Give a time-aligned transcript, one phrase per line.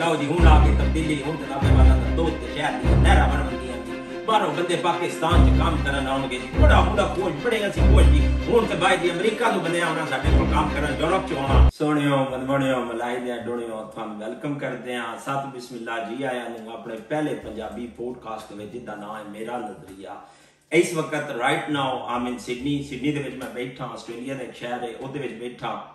[0.00, 3.26] ਲਓ ਜੀ, ਹੁਣ ਆ ਕੇ ਤਬਦੀਲੀ ਹੁਣ ਜਨਾਬੇ ਵਾਲਾ ਦਾ ਦੋ ਤੇ ਸ਼ਹਿਰ ਦੀ ਨਹਿਰਾ
[3.26, 7.68] ਬਣ ਗਈਆਂ ਜੀ। ਬਾਹਰੋਂ ਬੰਦੇ ਪਾਕਿਸਤਾਨ ਚ ਕੰਮ ਕਰਨ ਆਉਣਗੇ ਜੀ। ਬੜਾ ਬੜਾ ਕੋਚ ਬੜੇ
[7.68, 10.96] ਅਸੀਂ ਕੋਚ ਜੀ। ਹੁਣ ਤੇ ਬਾਈ ਜੀ ਅਮਰੀਕਾ ਤੋਂ ਬੰਦੇ ਆਉਣਾ ਸਾਡੇ ਕੋਲ ਕੰਮ ਕਰਨ
[11.00, 16.22] ਯੂਰਪ ਚ ਆਉਣਾ। ਸੋਹਣਿਓ ਮਨਵਣਿਓ ਮਲਾਈ ਦੇ ਡੋਣਿਓ, ਤੁਹਾਨੂੰ ਵੈਲਕਮ ਕਰਦੇ ਆ ਸਤ ਬਿਸਮਿਲ੍ਲਾ ਜੀ,
[16.22, 20.16] ਆਇਆਂ ਨੂੰ ਆਪਣੇ ਪਹਿਲੇ ਪੰਜਾਬੀ ਪੋਡਕਾਸਟ ਵਿੱਚ ਜਿਹਦਾ ਨਾਮ ਹੈ ਮੇਰਾ ਨਜ਼ਰੀਆ।
[20.72, 24.54] ਇਸ ਵਕਤ right now I'm in Sydney Sydney ਦੇ ਵਿੱਚ ਮੈਂ ਬੈਠਾ, ਆਸਟ੍ਰੇਲੀਆ ਦਾ ਇੱਕ
[24.54, 25.94] ਸ਼ਹਿਰ ਹੈ, ਉਹਦੇ ਵਿੱਚ ਬੈਠਾ।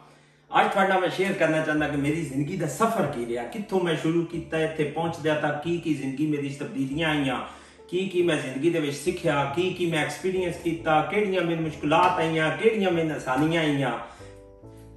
[0.60, 3.44] ਅੱਜ ਤੁਹਾਡੇ ਨਾਲ ਮੈਂ ਸ਼ੇਅਰ ਕਰਨਾ ਚਾਹੁੰਦਾ ਕਿ ਮੇਰੀ ਜ਼ਿੰਦਗੀ ਦਾ ਸਫ਼ਰ ਕੀ ਰਿਹਾ?
[3.44, 7.42] ਕਿੱਥੋਂ ਮੈਂ ਸ਼ੁਰੂ ਕੀਤਾ, ਇੱਥੇ ਪਹੁੰਚਦਿਆ ਤੱਕ ਕੀ ਕੀ ਜ਼ਿੰਦਗੀ ਮੇਰੀ ਤਬਦੀਲੀਆਂ ਆਈਆਂ?
[7.88, 9.54] ਕੀ ਕੀ ਮੈਂ ਜ਼ਿੰਦਗੀ ਦੇ ਵਿੱਚ ਸਿੱਖਿਆ?
[9.56, 11.02] ਕੀ ਕੀ ਮੈਂ ਐਕਸਪੀਰੀਅੰਸ ਕੀਤਾ?
[11.02, 12.58] ਕਿਹੜੀਆਂ ਮੈਨੂੰ ਮੁਸ਼ਕਲਾਂ ਆਈਆਂ?
[12.58, 13.92] ਕਿਹੜੀਆਂ ਮੈਨੂੰ ਆਸਾਨੀਆਂ ਆਈਆਂ?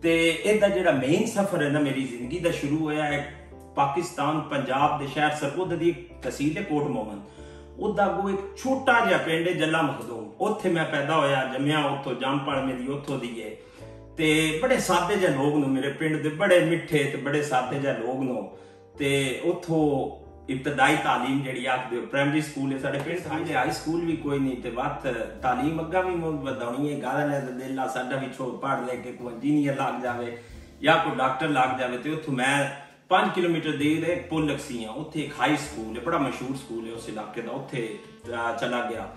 [0.02, 3.34] ਤੇ ਇਹਦਾ ਜਿਹੜਾ ਮੇਨ ਸਫ਼ਰ ਹੈ ਨਾ ਮੇਰੀ ਜ਼ਿੰਦਗੀ ਦਾ ਸ਼ੁਰੂ ਹੋਇਆ ਹੈ
[3.76, 7.20] ਪਾਕਿਸਤਾਨ, ਪੰਜਾਬ ਦੇ ਸ਼ਹਿਰ ਸਰਪੁੱਦ ਦੀ ਤਹਿਸੀਲ ਹੈ ਕੋਟ ਮੋਹਨ।
[7.78, 12.14] ਉਹਦਾ ਕੋ ਇੱਕ ਛੋਟਾ ਜਿਹਾ ਪਿੰਡ ਹੈ ਜੱਲਾ ਮਖਦੂਮ। ਉੱਥੇ ਮੈਂ ਪੈਦਾ ਹੋਇਆ, ਜੰਮਿਆ, ਉੱਥੋਂ
[12.14, 13.50] ਜੰਮਪਲ ਮੇਰੀ ਉੱਥੋਂ ਦੀ ਹੈ।
[14.18, 17.92] ਤੇ ਬੜੇ ਸਾਦੇ ਜਿਹੇ ਲੋਕ ਨੂੰ ਮੇਰੇ ਪਿੰਡ ਦੇ, ਬੜੇ ਮਿੱਠੇ ਤੇ ਬੜੇ ਸਾਦੇ ਜਿਹੇ
[17.94, 18.50] ਲੋਕ ਨੂੰ
[18.98, 19.82] ਤੇ ਉੱਥੋਂ
[20.52, 24.56] ਇਬਤਦਾਈ ਤਾਲੀਮ ਜਿਹੜੀ ਆਖਦੇ ਪ੍ਰਾਇਮਰੀ ਸਕੂਲ ਹੈ ਸਾਡੇ ਪਿੰਡ, ਸਾਡੇ ਹਾਈ ਸਕੂਲ ਵੀ ਕੋਈ ਨਹੀਂ
[24.62, 25.06] ਤੇ ਬਾਤ
[25.42, 28.94] ਤਾਲੀਮ ਅੱਗਾ ਵੀ ਮੁੱਲ ਵਧਾਉਣੀ ਹੈ ਗਾਦਾ ਲੈ ਦੇ ਲਾ ਸਾਡਾ ਵੀ ਛੋੜ ਪੜ ਲੈ
[28.94, 30.36] ਕੇ ਕੋਈ ਇੰਜੀਨੀਅਰ ਲੱਗ ਜਾਵੇ
[30.82, 32.52] ਜਾਂ ਕੋਈ ਡਾਕਟਰ ਲੱਗ ਜਾਵੇ ਤੇ ਉੱਥੋਂ ਮੈਂ
[33.10, 36.92] 5 ਕਿਲੋਮੀਟਰ ਦੇ ਦੇ ਪੁੱਲ ਲਕਸੀਆਂ ਉੱਥੇ ਇੱਕ ਹਾਈ ਸਕੂਲ ਹੈ, ਬੜਾ ਮਸ਼ਹੂਰ ਸਕੂਲ ਹੈ
[36.92, 37.98] ਉਸ ਇਲਾਕੇ ਦਾ, ਉੱਥੇ
[38.60, 39.08] ਚਲਾ ਗਿਆ।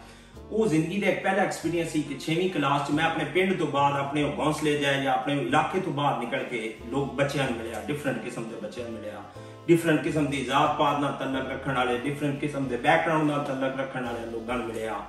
[0.51, 3.67] ਉਹ ਜ਼ਿੰਦਗੀ ਦਾ ਇੱਕ ਪਹਿਲਾ ਐਕਸਪੀਰੀਅੰਸ ਸੀ ਕਿ 6ਵੀਂ ਕਲਾਸ 'ਚ ਮੈਂ ਆਪਣੇ ਪਿੰਡ ਤੋਂ
[3.67, 7.81] ਬਾਅਦ ਆਪਣੇ ਹੌਸਲੇ ਜਾਏ ਜਾਂ ਆਪਣੇ ਇਲਾਕੇ ਤੋਂ ਬਾਹਰ ਨਿਕਲ ਕੇ ਲੋਕ ਬੱਚਿਆਂ ਨੂੰ ਮਿਲਿਆ
[7.87, 9.21] ਡਿਫਰੈਂਟ ਕਿਸਮ ਦੇ ਬੱਚਿਆਂ ਨੂੰ ਮਿਲਿਆ।
[9.67, 13.79] ਡਿਫਰੈਂਟ ਕਿਸਮ ਦੀ ਜ਼ਾਤ ਪਾਤ ਨਾਲ ਤਲਕ ਰੱਖਣ ਵਾਲੇ ਡਿਫਰੈਂਟ ਕਿਸਮ ਦੇ ਬੈਕਗ੍ਰਾਉਂਡ ਨਾਲ ਤਲਕ
[13.79, 14.99] ਰੱਖਣ ਵਾਲੇ ਲੋਕਾਂ ਨੂੰ ਮਿਲਿਆ।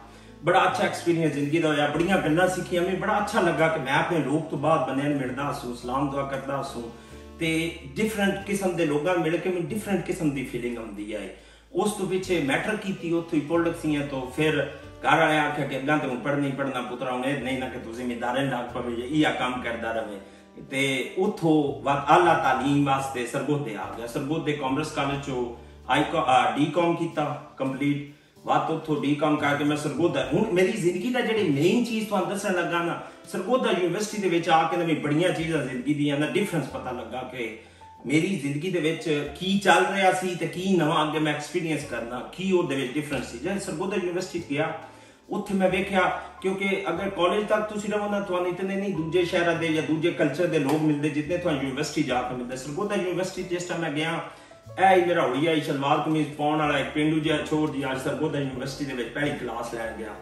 [0.44, 3.94] ਬੜਾ ਅੱਛਾ ਐਕਸਪੀਰੀਅੰਸ ਜ਼ਿੰਦਗੀ ਦਾ ਹੋਇਆ, ਬੜੀਆਂ ਗੱਲਾਂ ਸਿੱਖੀਆਂ ਮੈਨੂੰ ਬੜਾ ਅੱਛਾ ਲੱਗਾ ਕਿ ਮੈਂ
[3.94, 6.90] ਆਪਣੇ ਲੋਕ ਤੋਂ ਬਾਅਦ ਬੰਦਿਆਂ ਨੂੰ ਮਿਲਦਾ ਹਸੂ, ਸਲਾਮ ਦੁਆ ਕਰਦਾ ਹਸੂ।
[7.38, 11.28] ਤੇ ਡਿਫਰੈਂਟ ਕਿਸਮ ਦੇ ਲੋਕਾਂ ਨੂੰ ਮਿਲ ਕੇ ਮੈਨੂੰ ਡਿਫਰੈਂਟ ਕਿਸਮ ਦੀ ਫੀਲਿੰਗ ਆਉਂਦੀ ਹੈ
[11.72, 14.70] ਉਸ ਤੋਂ ਪਿੱਛੇ ਮੈਟਰ ਕੀਤੀ ਉੱਥੋਂ ਹੀ ਪੋਲਿਟਿਕਸੀਆਂ ਤੋਂ, ਫਿਰ
[15.04, 18.42] ਘਰ ਵਾਲੇ ਆਖਿਆ ਕਿ ਅੱਗਾ ਤੇ ਪੜ੍ਹਨੀ ਪੜਨਾ ਪੁੱਤਰਾ ਉਹਨੇ ਨਹੀਂ ਨਾ ਕਿ ਤੂੰ ਜ਼ਿੰਮੇਦਾਰਾਂ
[18.42, 20.20] ਲੱਗ ਪਵੇ ਇਹ ਆ ਕੰਮ ਕਰਦਾ ਰਵੇ।
[20.70, 25.44] ਤੇ ਉਥੋਂ ਵਕ ਆਲਾ ਤਾਲੀਮ ਵਾਸਤੇ ਸਰਗੋਦੇ ਆ ਗਿਆ। ਸਰਗੋਦੇ ਕਾਮਰਸ ਕਾਲਜ ਚੋਂ
[25.90, 26.04] ਆਈ
[26.56, 27.24] ਡੀ ਕਾਮ ਕੀਤਾ
[27.56, 28.10] ਕੰਪਲੀਟ
[28.46, 32.28] ਬਾਤ ਉਥੋਂ ਡੀ ਕਾਮ ਕਰਕੇ ਮੈਂ ਸਰਗੋਦਾ ਹੁਣ ਮੇਰੀ ਜ਼ਿੰਦਗੀ ਦਾ ਜਿਹੜੀ ਮੇਨ ਚੀਜ਼ ਤੁਹਾਨੂੰ
[32.28, 33.00] ਦੱਸਣ ਲੱਗਾ ਨਾ
[33.32, 37.22] ਸਰਗੋਦਾ ਯੂਨੀਵਰਸਿਟੀ ਦੇ ਵਿੱਚ ਆ ਕੇ ਮੈਨੂੰ ਬੜੀਆਂ ਚੀਜ਼ਾਂ ਜ਼ਿੰਦਗੀ ਦੀਆਂ ਦਾ ਡਿਫਰੈਂਸ ਪਤਾ ਲੱਗਾ
[37.32, 37.58] ਕਿ
[38.06, 39.08] ਮੇਰੀ ਜ਼ਿੰਦਗੀ ਦੇ ਵਿੱਚ
[39.38, 43.30] ਕੀ ਚੱਲ ਰਿਹਾ ਸੀ ਤੇ ਕੀ ਨਵਾਂ ਅੱਗੇ ਮੈਂ ਐਕਸਪੀਰੀਅੰਸ ਕਰਨਾ, ਕੀ ਉਹਦੇ ਵਿੱਚ ਡਿਫਰੈਂਸ
[43.32, 44.72] ਸੀ। ਜਦ ਸਰਗੋਦਾ ਯੂਨੀਵਰਸਿਟੀ ਗਿਆ,
[45.30, 46.00] ਉੱਥੇ ਮੈਂ ਵੇਖਿਆ,
[46.42, 50.10] ਕਿਉਂਕਿ ਅਗਰ ਕਾਲਜ ਤੱਕ ਤੁਸੀਂ ਰਹੋ ਨਾ, ਤੁਹਾਨੂੰ ਇਤਨੇ ਨਹੀਂ ਦੂਜੇ ਸ਼ਹਿਰਾਂ ਦੇ ਜਾਂ ਦੂਜੇ
[50.12, 53.90] ਕਲਚਰ ਦੇ ਲੋਕ ਮਿਲਦੇ ਜਿੰਨੇ ਤੁਹਾਨੂੰ ਯੂਨੀਵਰਸਿਟੀ ਜਾ ਕੇ ਮਿਲਦੇ। ਸਰਗੋਦਾ ਯੂਨੀਵਰਸਿਟੀ ਜਿਸ ਟਾਈਮ ਮੈਂ
[53.92, 54.20] ਗਿਆ,
[54.80, 57.98] ਇਹ ਹੀ ਮੇਰਾ ਹੋਲੀ ਆਈ ਸ਼ਲਵਾਰ ਕਮੀਜ਼ ਪਾਉਣ ਵਾਲਾ ਇੱਕ ਪਿੰਡੂ ਜਿਹਾ ਛੋੜ ਦੀ ਅੱਜ
[57.98, 60.14] ਸਰਗੋਦਾ ਯੂਨੀਵਰਸਿਟੀ ਦੇ ਵਿੱਚ ਪਹਿਲੀ ਕਲਾਸ ਲੈਣ ਗਿਆ।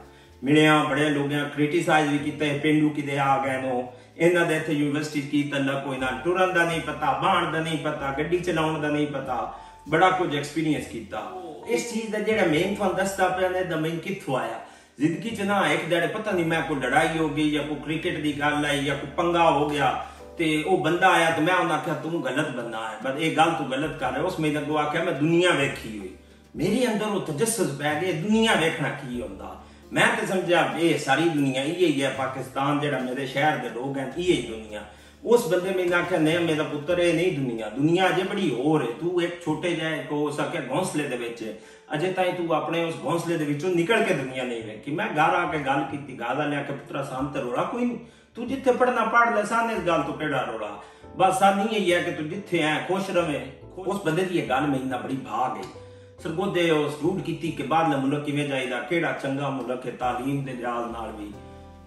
[0.44, 5.20] ਮਿਲਿਆ ਬੜੇ ਲੋਕਾਂ ਕ੍ਰਿਟਿਸਾਈਜ਼ ਵੀ ਕੀਤਾ ਪਿੰਡੂ ਕਿਤੇ ਆ ਗਏ ਨੋ ਇਹਨਾਂ ਦੇ ਇੱਥੇ ਯੂਨੀਵਰਸਿਟੀ
[5.20, 8.88] ਕੀ ਤਲਕ ਕੋਈ ਨਾ ਟੁਰਨ ਦਾ ਨਹੀਂ ਪਤਾ, ਬਾਣ ਦਾ ਨਹੀਂ ਪਤਾ, ਗੱਡੀ ਚਲਾਉਣ ਦਾ
[8.88, 9.54] ਨਹੀਂ ਪਤਾ,
[9.88, 11.30] ਬੜਾ ਕੁਝ ਐਕਸਪੀਰੀਅੰਸ ਕੀਤਾ।
[11.68, 14.60] ਇਸ ਚੀਜ਼ ਦਾ ਜਿਹੜਾ ਮੇਨ ਤੁਹਾਨੂੰ ਦੱਸਦਾ ਪਿਆ ਨੇ ਦਾ ਮੇਨ ਕਿੱਥੋਂ ਆਇਆ?
[14.98, 18.20] ਜ਼ਿੰਦਗੀ 'ਚ ਨਾ ਇੱਕ ਦਿਹਾੜੇ ਪਤਾ ਨਹੀਂ ਮੈਂ ਕੋਈ ਲੜਾਈ ਹੋ ਗਈ ਜਾਂ ਕੋਈ ਕ੍ਰਿਕਟ
[18.20, 20.06] ਦੀ ਗੱਲ ਆਈ ਜਾਂ ਕੋਈ ਪੰਗਾ ਹੋ ਗਿਆ
[20.38, 23.50] ਤੇ ਉਹ ਬੰਦਾ ਆਇਆ ਤੇ ਮੈਂ ਉਹਨਾਂ ਆਖਿਆ, ਤੂੰ ਗਲਤ ਬੰਦਾ ਹੈ ਬਸ ਇਹ ਗੱਲ
[23.50, 26.10] ਤੂੰ ਗਲਤ ਕਰ ਰਿਹਾ ਉਸ ਮੈਂ ਅੱਗੋਂ ਆਖਿਆ, ਮੈਂ ਦੁਨੀਆ ਵੇਖੀ ਹੋਈ।
[26.56, 29.60] ਮੇਰੇ ਅੰਦਰ ਉਹ ਤਜੱਸਸ ਪੈ ਗਿਆ ਦੁਨੀਆ ਵੇਖਣਾ ਕੀ ਹੁੰਦਾ?
[29.92, 33.98] ਮੈਂ ਤੇ ਸਮਝਿਆ ਇਹ ਸਾਰੀ ਦੁਨੀਆ ਇਹ ਹੀ ਹੈ, ਪਾਕਿਸਤਾਨ ਜਿਹੜਾ ਮੇਰੇ ਸ਼ਹਿਰ ਦੇ ਲੋਕ
[33.98, 34.84] ਹਨ, ਇਹ ਹੀ ਦੁਨੀਆ।
[35.24, 38.86] ਉਸ ਬੰਦੇ ਮੈਨੂੰ ਆਖਿਆ, ਨਹੀਂ, ਮੇਰਾ ਪੁੱਤਰ ਇਹ ਨਹੀਂ ਦੁਨੀਆ। ਦੁਨੀਆ ਅਜੇ ਬੜੀ ਹੋਰ ਹੈ।
[39.00, 41.60] ਤੂੰ ਇੱਕ ਛੋਟੇ ਜਿਹਾ ਕੋ ਸਕੇ ਘੌਂਸਲੇ ਦੇ ਵਿੱਚ।
[41.94, 45.34] ਅਜੇ ਤਾਈਂ ਤੂੰ ਆਪਣੇ ਉਸ ਘੌਂਸਲੇ ਦੇ ਵਿੱਚੋਂ ਨਿਕਲ ਕੇ ਦੁਨੀਆ ਨਹੀਂ ਵੇਖੀ। ਮੈਂ ਘਰ
[45.34, 47.98] ਆ ਕੇ ਗੱਲ ਕੀਤੀ ਗਾਦਾ ਲਿਆ ਕੇ ਪੁੱਤਰਾ ਸਾਹਮ ਤੇ ਰੋਲਾ ਕੋਈ ਨਹੀਂ।
[48.34, 50.82] ਤੂੰ ਜਿੱਥੇ ਪੜਨਾ ਪੜ ਲੈ ਸਾਨੇ ਇਸ ਗੱਲ ਤੋਂ ਕਿਹੜਾ ਰੋਲਾ?
[51.16, 53.40] ਬਸ ਸਾਨੀ ਇਹ ਹੈ ਕਿ ਤੂੰ ਜਿੱਥੇ ਐ ਖੁਸ਼ ਰਵੇਂ,
[53.80, 55.79] ਉਸ ਬੰਦੇ ਦੀ ਇਹ ਗੱਲ ਮੈਨੂੰ ਨਾ ਬੜੀ ਭਾਗ ਗਈ
[56.22, 60.52] ਸਰਗੋਦੇ ਉਸ ਰੂਟ ਕੀਤੀ ਕਿ ਬਾਹਰਲੇ ਮੁਲਕ ਕਿਵੇਂ ਜਾਈਦਾ, ਕਿਹੜਾ ਚੰਗਾ ਮੁਲਕ ਹੈ, ਤਾਲੀਮ ਦੇ
[60.52, 61.32] ਲਿਹਾਜ਼ ਨਾਲ ਵੀ।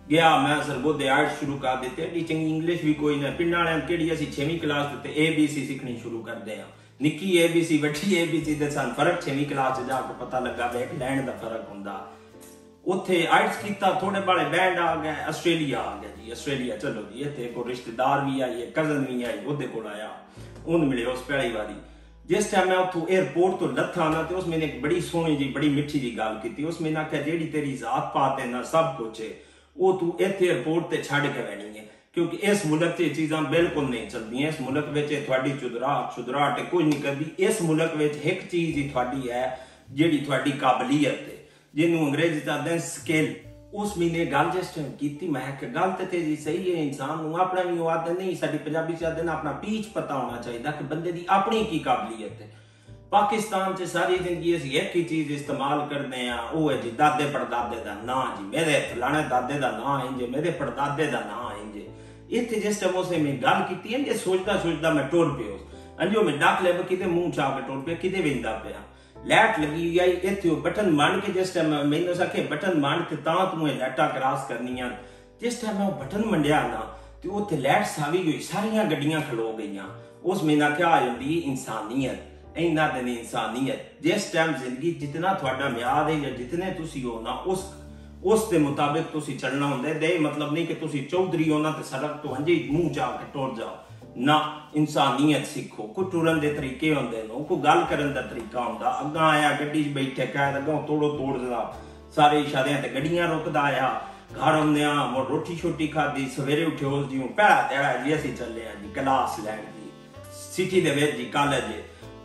[0.09, 4.13] ਗਿਆ ਮੈਂ ਸਰਗੋਦੇ ਆਰਟ ਸ਼ੁਰੂ ਕਰ ਦਿੱਤੇ। ਟੀਚਿੰਗ ਇੰਗਲਿਸ਼ ਵੀ ਕੋਈ ਨਾ। ਪਿੰਡਾਂ ਵਾਲਿਆਂ ਕਿਹੜੀ
[4.13, 6.65] ਅਸੀਂ 6ਵੀਂ ਕਲਾਸ ਤੇ ABC ਸਿੱਖਣੀ ਸ਼ੁਰੂ ਕਰਦੇ ਆ
[7.01, 10.83] ਨਿੱਕੀ ABC ਵੱਡੀ ABC ਦੇ ਸਾਨੂੰ ਫ਼ਰਕ 6ਵੀਂ ਕਲਾਸ 'ਚ ਜਾ ਕੇ ਪਤਾ ਲੱਗਾ ਵੇ
[10.83, 12.11] ਇੱਕ ਲੈਣ ਦਾ ਫ਼ਰਕ ਹੁੰਦਾ।
[12.85, 17.21] ਉੱਥੇ ਆਰਟਸ ਕੀਤਾ ਥੋੜੇ ਬਾਲੇ ਬੈਂਡ ਆ ਗਏ, ਆਸਟ੍ਰੇਲੀਆ ਆ ਗਿਆ ਜੀ। ਆਸਟ੍ਰੇਲੀਆ, ਚਲੋ ਜੀ,
[17.21, 20.09] ਇੱਥੇ ਕੋ ਰਿਸ਼ਤੇਦਾਰ ਵੀ ਆਈ ਹੈ ਕਜ਼ਨ ਵੀ ਆਈ, ਉਹਦੇ ਕੋਲ ਆਇਆ।
[20.65, 21.73] ਉਹਨੂੰ ਮਿਲੇ ਉਸ ਪਹਿਲੀ ਵਾਰੀ।
[22.25, 25.49] ਜਿਸ ਟਾਈਮ ਮੈਂ ਉੱਥੋਂ 에어ਪੋਰਟ ਤੋਂ ਲੱਥਾ ਨਾ ਤੇ ਉਸ ਮੈਨੇ ਇੱਕ ਬੜੀ ਸੋਹਣੀ ਜੀ
[25.49, 28.95] ਬੜੀ ਮਿੱਠੀ ਜੀ ਗੱਲ ਕੀਤੀ ਉਸ ਮੈਨੇ ਆਖਿਆ ਜਿਹੜੀ ਤੇਰੀ ਜ਼ਾਤ ਪਾਤ ਹੈ ਨਾ ਸਭ
[28.97, 29.27] ਕੁਝ ਹੈ
[29.75, 33.41] ਉਹ ਤੂੰ ਇੱਥੇ 에어ਪੋਰਟ ਤੇ ਛੱਡ ਕੇ ਬੈਣੀ ਹੈ ਕਿਉਂਕਿ ਇਸ ਮੁਲਕ 'ਚ ਇਹ ਚੀਜ਼ਾਂ
[33.41, 38.17] ਬਿਲਕੁਲ ਨਹੀਂ ਚੱਲਦੀਆਂ ਇਸ ਮੁਲਕ ਵਿੱਚ ਤੁਹਾਡੀ ਚੁਦਰਾਟ ਚੁਦਰਾਟ ਕੋਈ ਨਹੀਂ ਕਰਦੀ ਇਸ ਮੁਲਕ ਵਿੱਚ
[38.23, 39.45] ਇੱਕ ਚੀਜ਼ ਹੀ ਤੁਹਾਡੀ ਹੈ
[39.89, 41.37] ਜਿਹੜੀ ਤੁਹਾਡੀ ਕਾਬਲੀਅਤ ਹੈ
[41.73, 43.33] ਜਿਹਨੂੰ ਅੰਗਰੇਜ਼ੀ ਕਹਿੰਦੇ ਸਕਿੱਲ
[43.73, 47.37] ਉਸ ਮਹੀਨੇ ਗੱਲ ਜਿਸ ਟਾਈਮ ਕੀਤੀ, ਮੈਂ ਕਿ ਗੱਲ ਤੇ ਤੇਜੀ ਸਹੀ ਹੈ, ਇਨਸਾਨ ਨੂੰ
[47.37, 50.71] ਆਪਣਾ ਵੀ ਉਹ ਆਦਤ ਨਹੀਂ, ਸਾਡੀ ਪੰਜਾਬੀ ਚ ਆਦਤ ਨਾ ਆਪਣਾ ਪੀਚ ਪਤਾ ਹੋਣਾ ਚਾਹੀਦਾ
[50.71, 52.51] ਕਿ ਬੰਦੇ ਦੀ ਆਪਣੀ ਕੀ ਕਾਬਲੀਅਤ ਹੈ।
[53.11, 57.25] ਪਾਕਿਸਤਾਨ 'ਚ ਸਾਰੀ ਜ਼ਿੰਦਗੀ ਅਸੀਂ ਇੱਕ ਹੀ ਚੀਜ਼ ਇਸਤੇਮਾਲ ਕਰਦੇ ਆ ਉਹ ਹੈ ਜੀ ਦਾਦੇ
[57.25, 61.49] ਪੜਦਾਦੇ ਦਾ ਨਾਂ ਜੀ, ਮੇਰੇ ਫਲਾਣੇ ਦਾਦੇ ਦਾ ਨਾਂ ਹੈ ਜੀ ਮੇਰੇ ਪੜਦਾਦੇ ਦਾ ਨਾਂ
[61.49, 61.85] ਹੈ। ਜੀ
[62.29, 65.59] ਇੱਥੇ ਜਿਸ ਟਾਈਮ ਉਸੇ ਮੈਂ ਗੱਲ ਕੀਤੀ ਹੈ ਜੇ ਸੋਚਦਾ ਸੋਚਦਾ ਮੈਂ ਟੁਰ ਪਿਓ
[66.01, 68.79] ਅੰਜੋ, ਮੈਂ ਡੱਕ ਲੈ ਕਿਤੇ ਮੂੰਹ ਚਾ ਕੇ ਟੁਰ ਪਿਆ, ਕਿਤੇ ਵਿੰਦਾ ਪਿਆ।
[69.25, 73.01] ਲੈਟ ਲੱਗੀ ਹੋਈ ਆਈ ਇੱਥੇ ਉਹ ਬਟਨ ਮੰਨ ਕੇ ਜਿਸ ਟਾਈਮ ਮੈਨੂੰ ਸਕੇ ਬਟਨ ਮੰਨ
[73.01, 74.89] ਕੇ ਤਾਂ ਤੂੰ ਇਹ ਲੈਟਾ ਕ੍ਰਾਸ ਕਰਨੀਆਂ
[75.39, 76.81] ਜਿਸ ਟਾਈਮ ਮੈਂ ਉਹ ਬਟਨ ਮੰਡਿਆ ਨਾ,
[77.21, 79.83] ਤੇ ਉੱਥੇ ਲੈਟ ਸਾਵੀ ਹੋਈ, ਸਾਰੀਆਂ ਗੱਡੀਆਂ ਖਲੋ ਗਈਆਂ।
[80.23, 85.33] ਉਸ ਮੈਂ ਨਾ ਕਿਹਾ ਆ ਜਾਂਦੀ ਇਨਸਾਨੀਅਤ, ਇੰਨਾ ਤੇ ਨਹੀਂ ਇਨਸਾਨੀਅਤ। ਜਿਸ ਟਾਈਮ ਜ਼ਿੰਦਗੀ ਜਿੰਨਾ
[85.33, 87.65] ਤੁਹਾਡਾ ਮਿਆਦ ਹੈ ਜਾਂ ਜਿਤਨੇ ਤੁਸੀਂ ਹੋ ਨਾ, ਉਸ
[88.23, 91.71] ਉਸ ਦੇ ਮੁਤਾਬਿਕ ਤੁਸੀਂ ਚੱਲਣਾ ਹੁੰਦਾ ਹੈ। ਦੇ ਮਤਲਬ ਨਹੀਂ ਕਿ ਤੁਸੀਂ ਚੌਧਰੀ ਹੋ ਨਾ,
[91.71, 93.77] ਤੇ ਸੜਕ ਤੋਂ ਹੰਝੇ ਮੂੰਹ ਜਾ ਕੇ ਟੁਰ ਜਾਓ।
[94.17, 98.99] ਨਾ ਇਨਸਾਨੀਅਤ ਸਿੱਖੋ। ਕੋ ਟੁਰਨ ਦੇ ਤਰੀਕੇ ਹੁੰਦੇ ਨੇ ਕੋ ਗੱਲ ਕਰਨ ਦਾ ਤਰੀਕਾ ਹੁੰਦਾ।
[99.01, 101.73] ਅੱਗਾ ਆਇਆ, ਗੱਡੀ 'ਚ ਬੈਠੇ ਕਹਿ ਅੱਗਾ ਤੋੜੋ, ਤੋੜ ਦੇਣਾ
[102.15, 103.89] ਸਾਰੇ ਇਸ਼ਾਰਿਆਂ ਤੇ ਗੱਡੀਆਂ ਰੁਕਦਾ ਆ
[104.33, 108.65] ਘਰ ਹੁੰਦਿਆਂ ਮੋ ਰੋਟੀ ਛੋਟੀ ਖਾਦੀ ਸਵੇਰੇ ਉੱਠੇ ਉਸ ਦੀ ਪਹਿਲਾ ਤੇੜਾ ਜੀ, ਅਸੀਂ ਚੱਲੇ
[108.67, 109.89] ਆ ਜੀ, ਕਲਾਸ ਲੈਣ ਦੀ
[110.51, 111.63] ਸਿਟੀ ਦੇ ਵਿੱਚ ਜੀ, ਕਾਲਜ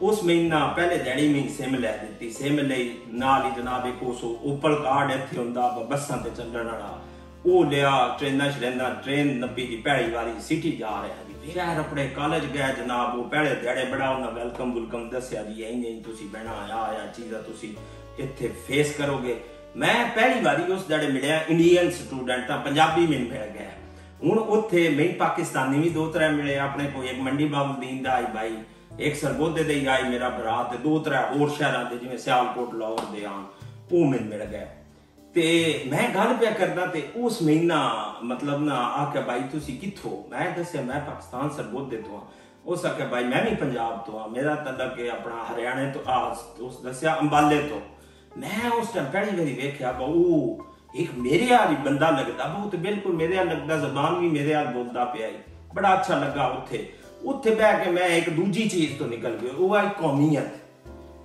[0.02, 4.25] ਉਸ ਮਹੀਨਾ ਪਹਿਲੇ ਦਿਹਾੜੀ ਮੈਂ ਸਿਮ ਲੈ ਦਿੱਤੀ। ਸਿਮ ਲਈ ਨਾਲ ਹੀ ਜਨਾਬ ਇੱਕ ਉਸ
[4.25, 6.99] ਓਪਲ ਕਾਰਡ ਇੱਥੇ ਹੁੰਦਾ ਬੱਸਾਂ ਤੇ ਚੱਲਣ ਵਾਲਾ।
[7.46, 11.14] ਉਹ ਲਿਆ ਟ੍ਰੇਨਾਂ 'ਚ ਰਹਿੰਦਾ ਟ੍ਰੇਨ ਨੱਪੀ ਦੀ ਪਹਿਲੀ ਵਾਰੀ ਸਿਟੀ ਜਾ ਰਿਹਾ
[11.49, 15.62] ਜੀ ਫਿਰ ਆਪਣੇ ਕਾਲਜ ਗਿਆ ਜਨਾਬ, ਉਹ ਪਹਿਲੇ ਦਿਹਾੜੇ ਬੜਾ ਉਹਨਾਂ ਵੈਲਕਮ ਵੈਲਕਮ ਦੱਸਿਆ ਜੀ
[15.62, 17.75] ਐਂ ਨਹੀਂ ਤੁਸੀਂ ਬਹਿਣਾ ਆਇਆ ਆਇਆ ਚੀਜ਼ਾਂ ਤੁਸੀਂ
[18.19, 19.37] ਇੱਥੇ ਫੇਸ ਕਰੋਗੇ।
[19.77, 23.71] ਮੈਂ ਪਹਿਲੀ ਵਾਰੀ ਉਸ ਦਿਹਾੜੇ ਮਿਲਿਆ ਇੰਡੀਅਨ ਸਟੂਡੈਂਟ ਤਾਂ ਪੰਜਾਬੀ ਮੈਨੂੰ ਮਿਲ ਗਿਆ।
[24.23, 28.25] ਹੁਣ ਉੱਥੇ ਮੈਂ ਪਾਕਿਸਤਾਨੀ ਵੀ ਦੋ ਤਰ੍ਹਾਂ ਮਿਲੇ, ਆਪਣੇ ਕੋਈ ਇੱਕ ਮੰਡੀ ਬਾਬੂਦੀਨ ਦਾ ਆਈ
[28.35, 28.56] ਬਾਈ,
[28.99, 33.05] ਇੱਕ ਸਰਗੋਦੇ ਦੇ ਆਈ ਮੇਰਾ ਭਰਾ ਤੇ ਦੋ ਤਰ੍ਹਾਂ ਹੋਰ ਸ਼ਹਿਰਾਂ ਦੇ ਜਿਵੇਂ ਸਿਆਲਕੋਟ, ਲਾਹੌਰ
[33.05, 33.43] ਦੇ ਆਂ
[33.93, 34.67] ਉਹ ਮੈਨੂੰ ਮਿਲ ਗਏ।
[35.35, 40.31] ਤੇ ਮੈਂ ਗੱਲ ਪਿਆ ਕਰਦਾ ਤੇ ਉਸ ਮਹੀਨਾ, ਮਤਲਬ ਨਾ ਆ ਬਾਈ ਤੁਸੀਂ ਕਿੱਥੋਂ?
[40.31, 42.21] ਮੈਂ ਦੱਸਿਆ, ਮੈਂ ਪਾਕਿਸਤਾਨ ਸਰਗੋਦੇ ਤੋਂ
[42.67, 46.37] ਉਸ ਆਖਿਆ, ਬਾਈ ਮੈਂ ਵੀ ਪੰਜਾਬ ਤੋਂ ਆ। ਮੇਰਾ ਤਲਕ ਹੈ ਆਪਣਾ ਹਰਿਆਣੇ ਤੋਂ ਆ
[46.61, 47.81] ਉਸ ਦੱਸਿਆ, ਅੰਬਾਲੇ ਤੋਂ।
[48.39, 53.37] ਮੈਂ ਉਸ ਟਾਈਮ ਪਹਿਲੀ ਵਾਰੀ ਵੇਖਿਆ ਉਹ ਇੱਕ ਮੇਰੇ ਵਾਲੀ ਬੰਦਾ ਲੱਗਦਾ। ਬਹੁਤ ਬਿਲਕੁਲ ਮੇਰੇ
[53.37, 55.29] ਵਾਲ ਲੱਗਦਾ, ਜ਼ਬਾਨ ਵੀ ਮੇਰੇ ਵਾਲ ਬੋਲਦਾ ਪਿਆ
[55.75, 56.93] ਬੜਾ ਅੱਛਾ ਲੱਗਾ ਉੱਥੇ।
[57.25, 60.68] ਉੱਥੇ ਬਹਿ ਕੇ ਮੈਂ ਇੱਕ ਦੂਜੀ ਚੀਜ਼ ਤੋਂ ਨਿਕਲ ਗਿਆ ਉਹ ਆ। ਕੌਮੀਅਤ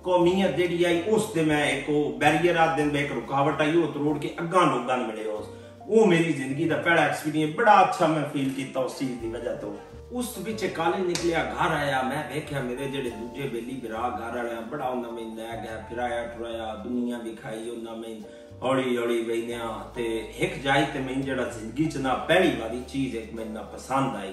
[0.04, 3.92] ਕੌਮੀਅਤ ਜਿਹੜੀ ਆਈ, ਉਸ ਤੇ ਮੈਂ ਇੱਕ ਉਹ ਬੈਰੀਅਰ ਆ ਦਿਨ ਇੱਕ ਰੁਕਾਵਟ ਆਈ, ਉਹ
[3.92, 5.46] ਤੋੜ ਕੇ ਅੱਗਾ ਲੋਕਾਂ ਨੂੰ ਮਿਲੇ ਉਸ।
[5.88, 9.54] ਉਹ ਮੇਰੀ ਜ਼ਿੰਦਗੀ ਦਾ ਪਹਿਲਾ ਐਕਸਪੀਰੀਅੰਸ ਬੜਾ ਅੱਛਾ ਮੈਂ ਫੀਲ ਕੀਤਾ ਉਸ ਚੀਜ਼ ਦੀ ਵਜ੍ਹਾ
[9.54, 9.74] ਤੋਂ।
[10.12, 14.62] ਉਸ ਵਿੱਚ ਕਾਲਜ ਨਿਕਲਿਆ, ਘਰ ਆਇਆ, ਮੈਂ ਵੇਖਿਆ ਮੇਰੇ ਜਿਹੜੇ ਦੂਜੇ ਬੇਲੀ ਵਿਰਾ ਘਰ ਵਾਲਿਆਂ,
[14.62, 18.20] ਬੜਾ ਉਹਨਾਂ ਮੈਂ ਲੈ ਗਿਆ, ਫਿਰਾਇਆ, ਟੁਰਾਇਆ, ਦੁਨੀਆ ਵਿਖਾਈ ਉਹਨਾਂ ਮੈਂ।
[18.62, 23.16] ਹੌਲੀ ਹੌਲੀ ਵੇਖਿਆ ਤੇ ਇੱਕ ਜਾਈ ਤੇ ਮੈਂ ਜਿਹੜਾ ਜ਼ਿੰਦਗੀ ਚ ਨਾ ਪਹਿਲੀ ਵਾਰੀ ਚੀਜ਼
[23.16, 24.32] ਇੱਕ ਮੈਨੂੰ ਪਸੰਦ ਆਈ।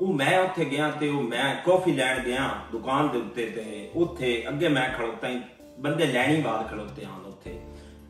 [0.00, 4.44] ਉਹ ਮੈਂ ਉੱਥੇ ਗਿਆ ਤੇ ਉਹ ਮੈਂ ਕਾਫੀ ਲੈਣ ਗਿਆ ਦੁਕਾਨ ਦੇ ਉੱਤੇ ਤੇ ਉੱਥੇ
[4.48, 5.40] ਅੱਗੇ ਮੈਂ ਖੜੋਤਾ ਹੀ,
[5.78, 7.60] ਬੰਦੇ ਲੈਣੀ ਬਾਅਦ ਖੜੋਤੇ ਆਂ ਉੱਥੇ।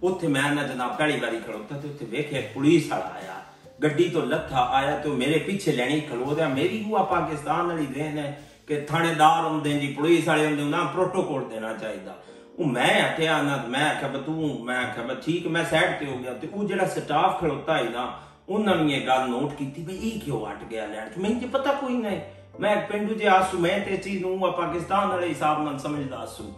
[0.03, 3.43] ਉੱਥੇ ਮੈਂ ਨਾ ਜਨਾਬ ਪਹਿਲੀ ਵਾਰੀ ਖੜੋਤਾ ਤੇ ਉੱਥੇ ਵੇਖਿਆ ਪੁਲਿਸ ਵਾਲਾ ਆਇਆ।
[3.83, 8.43] ਗੱਡੀ ਤੋਂ ਲੱਥਾ ਆਇਆ ਤੇ ਮੇਰੇ ਪਿੱਛੇ ਲੈਣੀ ਖਲੋਦਿਆ। ਮੇਰੀ ਉਹ ਪਾਕਿਸਤਾਨ ਵਾਲੀ ਦੇਨ ਹੈ
[8.67, 12.17] ਕਿ ਥਾਣੇਦਾਰ ਹੁੰਦੇ ਜੀ, ਪੁਲਿਸ ਵਾਲੇ ਹੁੰਦੇ, ਉਹਨਾਂ ਪ੍ਰੋਟੋਕੋਲ ਦੇਣਾ ਚਾਹੀਦਾ।
[12.59, 16.33] ਉਹ ਮੈਂ ਆਖਿਆ, ਨਾ, ਮੈਂ ਆਖਿਆ ਤੂੰ, ਮੈਂ ਆਖਿਆ ਠੀਕ, ਮੈਂ ਸਾਈਡ ਤੇ ਹੋ ਗਿਆ।
[16.35, 20.21] ਤੇ ਉਹ ਜਿਹੜਾ ਸਟਾਫ ਖੜੋਤਾ ਹੈ ਨਾ ਉਹਨਾਂ ਨੇ ਇਹ ਗੱਲ ਨੋਟ ਕੀਤੀ ਵੀ ਇਹ
[20.21, 21.19] ਕਿਉਂ ਹਟ ਗਿਆ ਲੈਣ ਚ?
[21.19, 22.21] ਮੈਨੂੰ ਤੇ ਪਤਾ ਕੋਈ ਨਹੀਂ।
[22.61, 26.53] ਮੈਂ ਪਿੰਡੂ ਜੇ ਆਸੂ, ਮੈਂ ਤੇ ਚੀਜ਼ ਨੂੰ ਪਾਕਿਸਤਾਨ ਵਾਲੇ ਹਿਸਾਬ ਨਾਲ ਸਮਝਦਾ ਆਸੂ।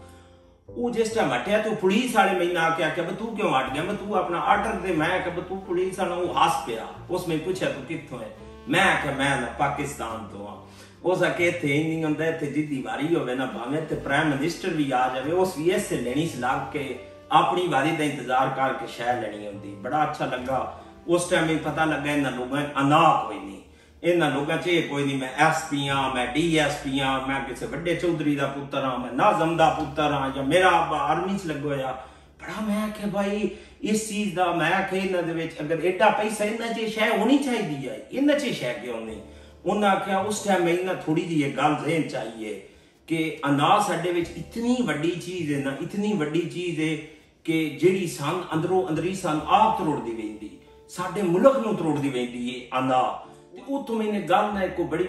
[0.69, 3.73] ਉਹ ਜਿਸ ਟਾਈਮ ਹਟਿਆ, ਤੇ ਪੁਲਿਸ ਵਾਲੇ ਮੈਨੂੰ ਆ ਕੇ ਆਖਿਆ ਬਈ ਤੂੰ ਕਿਉਂ ਹਟ
[3.73, 3.83] ਗਿਆ?
[3.83, 7.37] ਮੈਂ ਤੂੰ ਆਪਣਾ ਆਰਡਰ ਦੇ, ਮੈਂ ਕਿ ਤੂੰ ਪੁਲਿਸ ਵਾਲਾ, ਉਹ ਹੱਸ ਪਿਆ। ਉਸ ਨੇ
[7.37, 8.31] ਪੁੱਛਿਆ, ਤੂੰ ਕਿੱਥੋਂ ਹੈ?
[8.69, 10.67] ਮੈਂ ਆਖਿਆ ਮੈਂ ਨਾ ਪਾਕਿਸਤਾਨ ਤੋਂ ਆ
[11.05, 14.69] ਉਸ ਆ ਕੇ ਇੱਥੇ ਨਹੀਂ ਹੁੰਦਾ, ਇੱਥੇ ਜਿੱਦੀ ਵਾਰੀ ਹੋਵੇ ਨਾ ਭਾਵੇਂ ਤੇ ਪ੍ਰਾਈਮ ਮਿਨਿਸਟਰ
[14.69, 16.99] ਵੀ ਆ ਜਾਵੇ, ਉਸ ਵੀ ਐਸੇ ਲੈਣੀ ਸਲਾਹ ਕੇ
[17.33, 21.85] ਆਪਣੀ ਵਾਰੀ ਦਾ ਇੰਤਜ਼ਾਰ ਕਰਕੇ ਸ਼ਹਿਰ ਲੈਣੀ ਹੁੰਦੀ ਬੜਾ ਅੱਛਾ ਲੱਗਾ। ਉਸ ਟਾਈਮ ਹੀ ਪਤਾ
[21.85, 23.61] ਲੱਗਾ ਇਹਨਾਂ ਲੋਕਾਂ ਅਨਾ ਕੋਈ ਨਹੀਂ
[24.03, 27.95] ਇਹਨਾਂ ਲੋਕਾਂ 'ਚ ਇਹ ਕੋਈ ਨਹੀਂ ਮੈਂ ਐਸਪੀ ਆ ਮੈਂ ਡੀਐਸਪੀ ਆ ਮੈਂ ਕਿਸੇ ਵੱਡੇ
[27.95, 31.93] ਚੌਧਰੀ ਦਾ ਪੁੱਤਰ ਆ ਮੈਂ ਨਾਜ਼ਮ ਦਾ ਪੁੱਤਰ ਆ ਜਾਂ ਮੇਰਾ ਆਰਮੀ 'ਚ ਲੱਗੋ ਆ
[32.41, 33.49] ਬੜਾ ਮੈਂ ਕਿ ਭਾਈ
[33.83, 37.39] ਇਸ ਚੀਜ਼ ਦਾ ਮੈਂ ਕਿ ਇਹਨਾਂ ਦੇ ਵਿੱਚ ਅਗਰ ਐਡਾ ਪੈਸਾ ਇਹਨਾਂ 'ਚ ਸ਼ੈ ਹੋਣੀ
[37.39, 39.21] ਚਾਹੀਦੀ ਹੈ ਇਹਨਾਂ 'ਚ ਸ਼ੈ ਕਿਉਂ ਨਹੀਂ
[39.65, 42.61] ਉਹਨਾਂ ਆਖਿਆ ਉਸ ਟਾਈਮ ਮੈਂ ਇਹਨਾਂ ਥੋੜੀ ਜਿਹੀ ਇਹ ਗੱਲ ਜ਼ਹਿਨ ਚਾਹੀਏ
[43.09, 46.97] ਕਿ ਅਨਾਜ ਸਾਡੇ ਵਿੱਚ ਇਤਨੀ ਵੱਡੀ ਚੀਜ਼ ਹੈ ਨਾ ਇਤਨੀ ਵੱਡੀ ਚੀਜ਼ ਹੈ
[47.47, 50.51] ਕਿ ਜਿਹੜੀ ਸੰਗ ਅੰਦਰੋਂ ਅੰਦਰੀ ਸੰਗ ਆਪ ਤੋੜਦੀ ਵੇਂਦੀ
[50.89, 53.03] ਸਾਡੇ ਮੁਲਕ ਨੂੰ ਤੋੜਦੀ ਵੇਂਦੀ ਏ, ਅਨਾ।
[53.53, 55.05] ਤੇ ਉਹ ਤੋਂ ਮੈਨੇ ਗੱਲ ਨਾ ਇੱਕ ਬੜੀ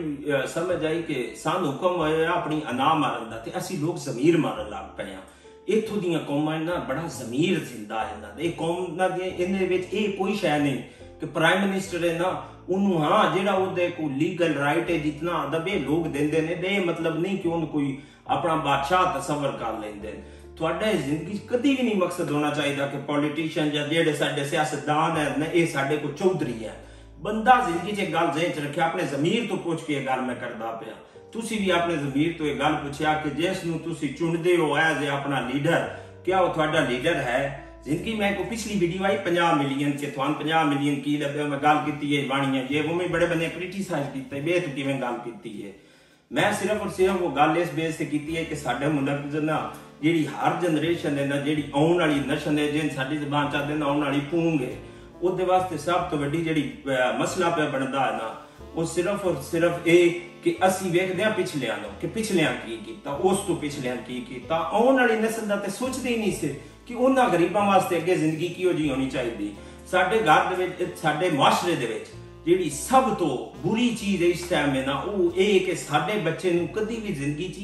[0.47, 4.69] ਸਮਝ ਆਈ ਕਿ ਸਾਨੂੰ ਹੁਕਮ ਹੋਇਆ ਆਪਣੀ ਅਨਾ ਮਾਰਨ ਦਾ ਤੇ ਅਸੀਂ ਲੋਕ ਜ਼ਮੀਰ ਮਾਰਨ
[4.69, 5.21] ਲੱਗ ਪਏ ਆ।
[5.67, 9.65] ਇਥੋਂ ਦੀਆਂ ਕੌਮਾਂ ਨਾ ਬੜਾ ਜ਼ਮੀਰ ਜ਼ਿੰਦਾ ਹੈ ਇਹਨਾਂ ਦੇ। ਇਹ ਕੌਮ ਨਾ ਦੇ, ਇਹਦੇ
[9.65, 10.81] ਵਿੱਚ ਇਹ ਕੋਈ ਸ਼ੈ ਨਹੀਂ
[11.19, 12.29] ਕਿ ਪ੍ਰਾਈਮ ਮਿਨਿਸਟਰ ਹੈ ਨਾ,
[12.69, 17.19] ਉਹਨੂੰ ਹਾਂ ਜਿਹੜਾ ਉਹਦੇ ਕੋ ਲੀਗਲ ਰਾਈਟ ਹੈ ਜਿੰਨਾ ਅਦਬੇ ਲੋਕ ਦਿੰਦੇ ਨੇ ਦੇ ਮਤਲਬ
[17.19, 20.23] ਨਹੀਂ ਕਿ ਉਹਨੂੰ ਕੋਈ ਆਪਣਾ ਬਾਦਸ਼ਾਹ ਤਸਵਰ ਕਰ ਲੈਂਦੇ ਨੇ।
[20.59, 25.17] ਤੁਹਾਡੇ ਜ਼ਿੰਦਗੀ 'ਚ ਕਦੀ ਵੀ ਨਹੀਂ ਮਕਸਦ ਹੋਣਾ ਚਾਹੀਦਾ ਕਿ ਪੋਲੀਟੀਸ਼ੀਅਨ ਜਾਂ ਜਿਹੜੇ ਸਾਡੇ ਸਿਆਸਤਦਾਨ
[25.17, 26.75] ਹੈ ਇਹ ਸਾਡੇ ਕੋ ਚੌਧਰੀ ਹੈ।
[27.19, 30.35] ਬੰਦਾ ਜ਼ਿੰਦਗੀ 'ਚ ਗੱਲ ਜ਼ਹਿਨ 'ਚ ਰੱਖਿਆ, ਆਪਣੇ ਜ਼ਮੀਰ ਤੋਂ ਪੁੱਛ ਕੇ ਇਹ ਗੱਲ ਮੈਂ
[30.35, 30.93] ਕਰਦਾ ਪਿਆ।
[31.31, 35.09] ਤੁਸੀਂ ਵੀ ਆਪਣੇ ਜ਼ਮੀਰ ਤੋਂ ਇਹ ਗੱਲ ਪੁੱਛਿਆ ਕਿ ਜਿਸ ਨੂੰ ਤੁਸੀਂ ਚੁਣਦੇ ਹੋ ਐਜ਼
[35.09, 35.89] ਆਪਣਾ ਲੀਡਰ
[36.25, 37.65] ਕਿਆ ਉਹ ਤੁਹਾਡਾ ਲੀਡਰ ਹੈ?
[37.83, 41.43] ਜ਼ਿੰਦਗੀ ਮੈਂ ਕੋ ਪਿਛਲੀ ਵੀਡੀਓ ਆਈ 50 ਮਿਲੀਅਨ ਚ, ਤੁਹਾਨੂੰ 50 ਮਿਲੀਅਨ ਕੀ ਲੱਭਿਆ?
[41.43, 44.95] ਮੈਂ ਗੱਲ ਕੀਤੀ ਹੈ। ਬਾਣੀਆਂ ਇਹ ਉਹ ਮੈਂ ਬੜੇ ਬੰਦੇ ਕ੍ਰਿਟਿਸਾਈਜ਼ ਕੀਤਾ ਬੇ ਤੂੰ ਕਿਵੇਂ
[44.95, 45.71] ਗੱਲ ਕੀਤੀ ਹੈ।
[46.31, 49.39] ਮੈਂ ਸਿਰਫ ਔਰ ਸਿਰਫ ਉਹ ਗੱਲ ਇਸ ਬੇਸ ਤੇ ਕੀਤੀ ਹੈ ਕਿ ਸਾਡੇ ਮੁਲਕ ਦੇ
[50.01, 53.85] ਜਿਹੜੀ ਹਰ ਜਨਰੇਸ਼ਨ ਹੈ ਨਾ ਜਿਹੜੀ ਆਉਣ ਵਾਲੀ ਨਸ਼ਨ ਹੈ ਜਿਨ ਸਾਡੀ ਜ਼ਬਾਨ ਚਾਹਦੇ ਨਾ,
[53.85, 54.75] ਆਉਣ ਵਾਲੀ ਪੂੰਗ ਹੈ
[55.21, 56.71] ਉਹਦੇ ਵਾਸਤੇ ਸਭ ਤੋਂ ਵੱਡੀ ਜਿਹੜੀ
[57.19, 58.35] ਮਸਲਾ ਪਿਆ ਬਣਦਾ ਹੈ ਨਾ,
[58.75, 63.11] ਉਹ ਸਿਰਫ ਔਰ ਸਿਰਫ ਇਹ ਕਿ ਅਸੀਂ ਵੇਖਦੇ ਆ ਪਿਛਲਿਆਂ ਨੂੰ ਕਿ ਪਿਛਲਿਆਂ ਕੀ ਕੀਤਾ,
[63.11, 66.53] ਉਸ ਤੋਂ ਪਿਛਲਿਆਂ ਕੀ ਕੀਤਾ। ਆਉਣ ਵਾਲੀ ਨਸਲ ਦਾ ਤੇ ਸੋਚਦੇ ਹੀ ਨਹੀਂ ਸੀ
[66.87, 69.51] ਕਿ ਉਹਨਾਂ ਗਰੀਬਾਂ ਵਾਸਤੇ ਅੱਗੇ ਜ਼ਿੰਦਗੀ ਕਿਹੋ ਜੀ ਹੋਣੀ ਚਾਹੀਦੀ।
[69.91, 72.07] ਸਾਡੇ ਘਰ ਦੇ ਵਿੱਚ, ਸਾਡੇ ਮਾਸ਼ਰੇ ਦੇ ਵਿੱਚ
[72.45, 76.67] ਜਿਹੜੀ ਸਭ ਤੋਂ ਬੁਰੀ ਚੀਜ਼ ਇਸ ਟਾਈਮ ਹੈ ਨਾ, ਉਹ ਇਹ ਕਿ ਸਾਡੇ ਬੱਚੇ ਨੂੰ
[76.69, 77.59] ਕਦੀ ਵੀ ਜ਼ਿੰਦਗੀ 'ਚ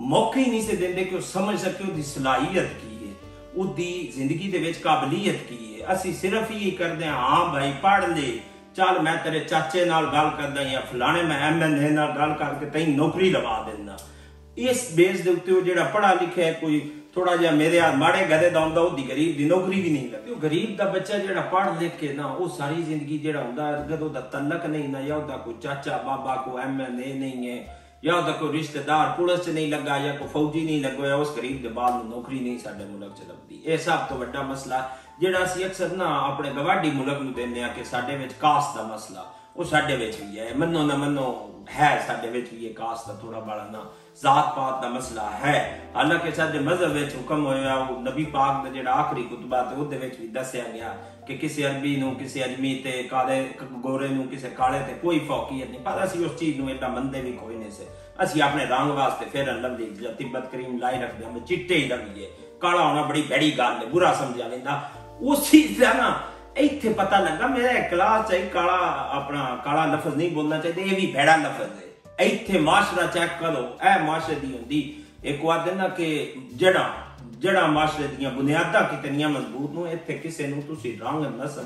[0.00, 3.14] ਮੌਕੇ ਹੀ ਨਹੀਂ ਸੇ ਦਿੰਦੇ ਕਿ ਉਹ ਸਮਝ ਸਕੇ ਉਹਦੀ ਸਲਾਹੀਅਤ ਕੀ ਹੈ।
[3.54, 8.06] ਉਹਦੀ ਜ਼ਿੰਦਗੀ ਦੇ ਵਿੱਚ ਕਾਬਲੀਅਤ ਕੀ ਹੈ। ਅਸੀਂ ਸਿਰਫ ਇਹ ਕਰਦੇ ਹਾਂ ਹਾਂ ਭਾਈ, ਪੜ੍ਹ
[8.06, 8.38] ਲੈ।
[8.74, 12.96] ਚੱਲ ਮੈਂ ਤੇਰੇ ਚਾਚੇ ਨਾਲ ਗੱਲ ਕਰਦਾ ਜਾਂ ਫਲਾਣੇ ਮੈਂ ਐਮਐਨਏ ਨਾਲ ਗੱਲ ਕਰਕੇ ਤੈਨੂੰ
[12.96, 13.98] ਨੌਕਰੀ ਲਵਾ ਦਿੰਦਾ।
[14.56, 18.24] ਇਸ ਬੇਸ ਦੇ ਉੱਤੇ ਉਹ ਜਿਹੜਾ ਪੜਾ ਲਿਖਿਆ ਹੈ, ਕੋਈ ਥੋੜਾ ਜਿਹਾ ਮੇਰੇ ਆ ਮਾੜੇ
[18.24, 21.40] ਗਦੇ ਦਾ ਹੁੰਦਾ, ਉਹਦੀ ਗਰੀਬ ਦੀ ਨੌਕਰੀ ਵੀ ਨਹੀਂ ਲੱਗਦੀ। ਉਹ ਗਰੀਬ ਦਾ ਬੱਚਾ ਜਿਹੜਾ
[21.40, 25.16] ਪੜ ਲਿਖ ਕੇ ਨਾ, ਉਹ ਸਾਰੀ ਜ਼ਿੰਦਗੀ ਜਿਹੜਾ ਹੁੰਦਾ, ਅਗਰ ਉਹਦਾ ਤਲਕ ਨਹੀਂ ਨਾ ਜਾਂ
[25.16, 29.72] ਉਹਦਾ ਕੋਈ ਚਾਚਾ, ਬਾਬਾ ਕੋ ਐਮਐਲਏ ਨਹੀਂ ਹੈ ਜਾਂ ਉਹਦਾ ਕੋਈ ਰਿਸ਼ਤੇਦਾਰ ਪੁਲਿਸ 'ਚ ਨਹੀਂ
[29.72, 33.14] ਲੱਗਾ ਜਾਂ ਕੋਈ ਫੌਜੀ ਨਹੀਂ ਲੱਗਿਆ, ਉਸ ਗਰੀਬ ਦੇ ਬਾਲ ਨੂੰ ਨੌਕਰੀ ਨਹੀਂ ਸਾਡੇ ਮੁਲਕ
[33.14, 34.90] 'ਚ ਲੱਭਦੀ। ਇਹ ਸਭ ਤੋਂ ਵੱਡਾ ਮਸਲਾ,
[35.20, 38.82] ਜਿਹੜਾ ਅਸੀਂ ਅਕਸਰ ਨਾ ਆਪਣੇ ਗਵਾਡੀ ਮੁਲਕ ਨੂੰ ਦਿੰਦੇ ਆ ਕਿ ਸਾਡੇ ਵਿੱਚ ਕਾਸਟ ਦਾ
[38.82, 43.08] ਮਸਲਾ, ਉਹ ਸਾਡੇ ਵਿੱਚ ਵੀ ਹੈ। ਮੰਨੋ ਨਾ ਮੰਨੋ, ਹੈ ਸਾਡੇ ਵਿੱਚ ਵੀ ਇਹ ਕਾਸਟ
[43.08, 43.84] ਦਾ ਥੋੜਾ ਬੜਾ ਨਾ।
[44.16, 48.70] ਜ਼ਾਤ ਪਾਤ ਦਾ ਮਸਲਾ ਹੈ। ਹਾਲਾਂਕਿ ਸਾਡੇ ਮਜ਼ਹਬ ਵਿੱਚ ਹੁਕਮ ਹੋਇਆ, ਉਹ ਨਬੀ ਪਾਕ ਦਾ
[48.70, 52.74] ਜਿਹੜਾ ਆਖਰੀ ਕੁਤਬਾ ਤੇ ਉਹਦੇ ਵਿੱਚ ਵੀ ਦੱਸਿਆ ਗਿਆ ਕਿ ਕਿਸੇ ਅਰਬੀ ਨੂੰ, ਕਿਸੇ ਅਜਮੀ
[52.74, 56.70] ਤੇ, ਕਾਲੇ ਗੋਰੇ ਨੂੰ, ਕਿਸੇ ਕਾਲੇ ਤੇ ਕੋਈ ਫੌਕੀਅਤ ਨਹੀਂ। ਪਰ ਅਸੀਂ ਉਸ ਚੀਜ਼ ਨੂੰ
[56.70, 57.86] ਏਡਾ ਮੰਨਦੇ ਵੀ ਕੋਈ ਨਹੀਂ ਸੇ।
[58.22, 62.30] ਅਸੀਂ ਆਪਣੇ ਰੰਗ ਵਾਸਤੇ ਫਿਰ ਲੱਭਦੇ ਜਾਂ ਤਿੱਬਤ ਕਰੀਮ ਲਾਈ ਰੱਖਦੇ ਹਾਂ ਚਿੱਟੇ ਹੀ ਲੱਭੀਏ
[62.60, 64.90] ਕਾਲਾ ਹੋਣਾ ਬੜੀ ਬੜੀ ਗੱਲ ਹੈ, ਬੁਰਾ ਸਮਝਿਆ ਲੈਂਦਾ
[65.20, 66.20] ਉਸ ਚੀਜ਼ ਦਾ ਨਾ
[66.56, 71.06] ਇੱਥੇ ਪਤਾ ਲੱਗਾ, ਮੇਰਾ ਕਲਾਸ ਚ ਕਾਲਾ, ਆਪਣਾ ਕਾਲਾ ਲਫ਼ਜ਼ ਨਹੀਂ ਬੋਲਣਾ ਚਾਹੀਦਾ, ਇਹ ਵੀ
[71.06, 71.89] ਭੈੜਾ ਲਫ਼ਜ਼ ਹੈ।
[72.20, 76.94] ਇੱਥੇ ਮਾਸ਼ਰਾ ਚੈੱਕ ਕਰੋ ਇਹ ਮਾਸ਼ਰੇ ਦੀ ਹੁੰਦੀ। ਇੱਕ ਵਾਰ ਨਾ ਕਿ ਜਿਹੜਾ
[77.38, 81.64] ਜਿਹੜਾ ਮਾਸ਼ਰੇ ਦੀਆਂ ਬੁਨਿਆਦਾਂ ਕਿਤਨੀਆਂ ਮਜ਼ਬੂਤ ਨੂੰ, ਇੱਥੇ ਕਿਸੇ ਨੂੰ ਤੁਸੀਂ ਰੰਗ ਨਸਲ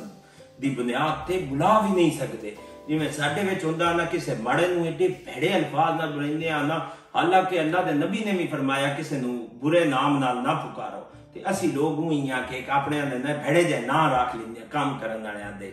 [0.61, 2.57] ਦੀ ਬੁਨਿਆਦ ਤੇ ਬੁਲਾ ਵੀ ਨਹੀਂ ਸਕਦੇ।
[2.89, 6.91] ਜਿਵੇਂ ਸਾਡੇ ਵਿੱਚ ਹੁੰਦਾ ਨਾ ਕਿਸੇ ਮਾੜੇ ਨੂੰ ਏਡੇ ਭੈੜੇ ਅਲਫਾਜ਼ ਨਾਲ ਬੁਲਾਉਂਦੇ ਆ ਨਾ,
[7.17, 11.43] ਹਾਲਾਂਕਿ ਅੱਲਾ ਦੇ ਨਬੀ ਨੇ ਵੀ ਫਰਮਾਇਆ ਕਿਸੇ ਨੂੰ ਬੁਰੇ ਨਾਮ ਨਾਲ ਨਾ ਪੁਕਾਰੋ। ਤੇ
[11.51, 14.99] ਅਸੀਂ ਲੋਕ ਹੀ ਆ ਕਿ ਆਪਣਿਆਂ ਦੇ ਨਾ ਭੜੇ ਜੇ ਨਾਂ ਰੱਖ ਲੈਂਦੇ ਆ ਕੰਮ
[14.99, 15.73] ਕਰਨ ਵਾਲਿਆਂ ਦੇ।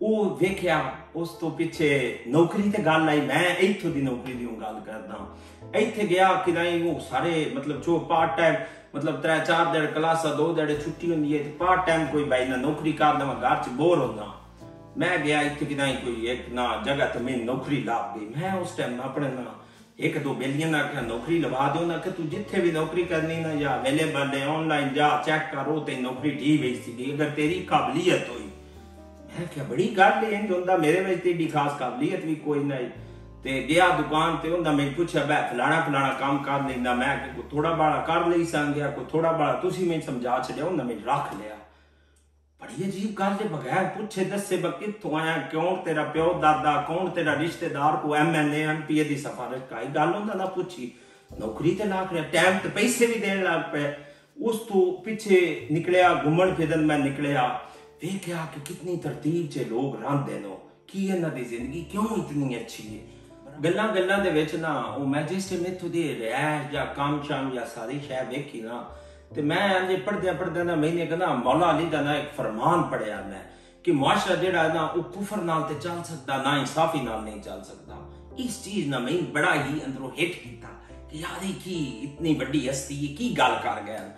[0.00, 0.82] ਉਹ ਵੇਖਿਆ,
[1.16, 5.26] ਉਸ ਤੋਂ ਪਿੱਛੇ ਨੌਕਰੀ ਤੇ ਗੱਲ ਆਈ, ਮੈਂ ਇੱਥੋਂ ਦੀ ਨੌਕਰੀ ਦੀ ਗੱਲ ਕਰਦਾ
[5.78, 8.54] ਇੱਥੇ ਗਿਆ ਕਿਦਾਈ ਉਹ ਸਾਰੇ ਮਤਲਬ ਜੋ ਪਾਰਟ ਟਾਈਮ
[8.94, 12.44] ਮਤਲਬ 3 4 ਦਿਨ ਕਲਾਸਾਂ, ਦੋ ਦਿਨ ਛੁੱਟੀ ਹੁੰਦੀ ਹੈ, ਤੇ ਪਾਰਟ ਟਾਈਮ ਕੋਈ ਬਾਈ
[12.44, 14.26] ਨਾ ਨੌਕਰੀ ਕਰਦਾ ਮੈਂ ਘਰ ਚ ਬੋਰ ਹੁੰਦਾ
[14.96, 18.70] ਮੈਂ ਗਿਆ ਇੱਥੇ ਕਿਦਾਈ ਕੋਈ ਇੱਕ ਨਾ ਜਗ੍ਹਾ ਤੇ ਮੈਂ ਨੌਕਰੀ ਲੱਭ ਗਈ ਮੈਂ ਉਸ
[18.70, 19.44] ਟਾਈਮ ਆਪਣੇ ਨਾ
[19.98, 23.36] ਇੱਕ ਦੋ ਬੇਲੀਆਂ ਨਾਲ ਕਿ ਨੌਕਰੀ ਲਵਾ ਦਿਓ ਨਾ, ਕਿ ਤੂੰ ਜਿੱਥੇ ਵੀ ਨੌਕਰੀ ਕਰਨੀ
[23.36, 27.60] ਨਾ ਜਾਂ ਅਵੇਲੇਬਲ ਹੈ ਆਨਲਾਈਨ ਜਾ ਚੈੱਕ ਕਰੋ ਤੇ ਨੌਕਰੀ ਠੀਕ ਵੇਚ ਸੀ ਅਗਰ ਤੇਰੀ
[27.60, 28.49] ਕਾਬਲੀਅਤ ਹੋਈ।
[29.38, 32.64] ਮੈਂ ਕਿਹਾ ਬੜੀ ਗੱਲ ਹੈ ਇੰਜ ਹੁੰਦਾ ਮੇਰੇ ਵਿੱਚ ਤੇ ਏਡੀ ਖਾਸ ਕਾਬਲੀਅਤ ਵੀ ਕੋਈ
[32.64, 32.88] ਨਹੀਂ
[33.44, 37.42] ਤੇ ਗਿਆ ਦੁਕਾਨ ਤੇ ਹੁੰਦਾ ਮੈਂ ਪੁੱਛਿਆ ਬੈ ਫਲਾਣਾ ਫਲਾਣਾ ਕੰਮ ਕਰ ਲੈਂਦਾ ਮੈਂ ਕਿ
[37.50, 41.34] ਥੋੜਾ ਬਾੜਾ ਕਰ ਲਈ ਸੰਗਿਆ ਕੋ ਥੋੜਾ ਬਾੜਾ ਤੁਸੀਂ ਮੈਨੂੰ ਸਮਝਾ ਛੜਿਆ ਹੁੰਦਾ ਮੈਂ ਰੱਖ
[41.34, 41.56] ਲਿਆ
[42.60, 47.08] ਬੜੀ ਅਜੀਬ ਗੱਲ ਜੇ ਬਗੈਰ ਪੁੱਛੇ ਦੱਸੇ ਬ ਕਿੱਥੋਂ ਆਇਆ ਕਿਉਂ ਤੇਰਾ ਪਿਓ ਦਾਦਾ ਕੌਣ
[47.10, 50.90] ਤੇਰਾ ਰਿਸ਼ਤੇਦਾਰ ਕੋ ਐਮਐਲਏ ਐਮਪੀ ਦੀ ਸਫਾਰਸ਼ ਕਾਈ ਗੱਲ ਹੁੰਦਾ ਨਾ ਪੁੱਛੀ
[51.40, 53.92] ਨੌਕਰੀ ਤੇ ਲੱਗ ਰਿਹਾ ਟਾਈਮ ਤੇ ਪੈਸੇ ਵੀ ਦੇਣ ਲੱਗ ਪਏ
[54.42, 57.48] ਉਸ ਤੋਂ ਪਿੱਛੇ ਨਿਕਲਿਆ ਘੁੰਮਣ ਫਿਰਨ ਮੈਂ ਨਿਕਲਿਆ
[58.02, 60.56] ਵੇਖਿਆ ਕਿ ਕਿੰਨੀ ਤਰਤੀਬ 'ਚ ਲੋਕ ਰਹਿੰਦੇ ਨੇ
[60.88, 63.04] ਕੀ ਇਹਨਾਂ ਦੀ ਜ਼ਿੰਦਗੀ ਕਿਉਂ ਇਤਨੀ ਅੱਛੀ ਹੈ?
[63.64, 68.00] ਗੱਲਾਂ ਗੱਲਾਂ ਦੇ ਵਿੱਚ ਨਾ ਉਹ ਮੈਜਿਸਟਰ ਮੈਥੋਂ ਦੇ ਰਹਿ ਜਾਂ ਕੰਮ ਸ਼ਾਮ ਜਾਂ ਸਾਰੀ
[68.00, 68.90] ਸ਼ੈ ਵੇਖੀ ਨਾ,
[69.34, 73.22] ਤੇ ਮੈਂ ਅੰਜੇ ਪੜਦਿਆਂ ਪੜਦਿਆਂ ਨਾ ਮੈਨੇ ਕਹਿੰਦਾ ਮੌਲਾ ਅਲੀ ਦਾ ਨਾ ਇੱਕ ਫਰਮਾਨ ਪੜਿਆ
[73.22, 73.40] ਮੈਂ
[73.84, 77.62] ਕਿ ਮੁਆਸ਼ਰਾ ਜਿਹੜਾ ਨਾ ਉਹ ਕੁਫਰ ਨਾਲ ਤੇ ਚੱਲ ਸਕਦਾ, ਨਾ ਇਨਸਾਫੀ ਨਾਲ ਨਹੀਂ ਚੱਲ
[77.64, 77.96] ਸਕਦਾ।
[78.38, 80.68] ਇਸ ਚੀਜ਼ ਨਾਲ ਮੈਂ ਬੜਾ ਹੀ ਅੰਦਰੋਂ ਹਿੱਟ ਕੀਤਾ
[81.10, 84.10] ਕਿ ਯਾਰ ਇਹ ਕੀ, ਇਤਨੀ ਵੱਡੀ ਹਸਤੀ, ਇਹ ਕੀ ਗੱਲ ਕਰ ਗਿਆ?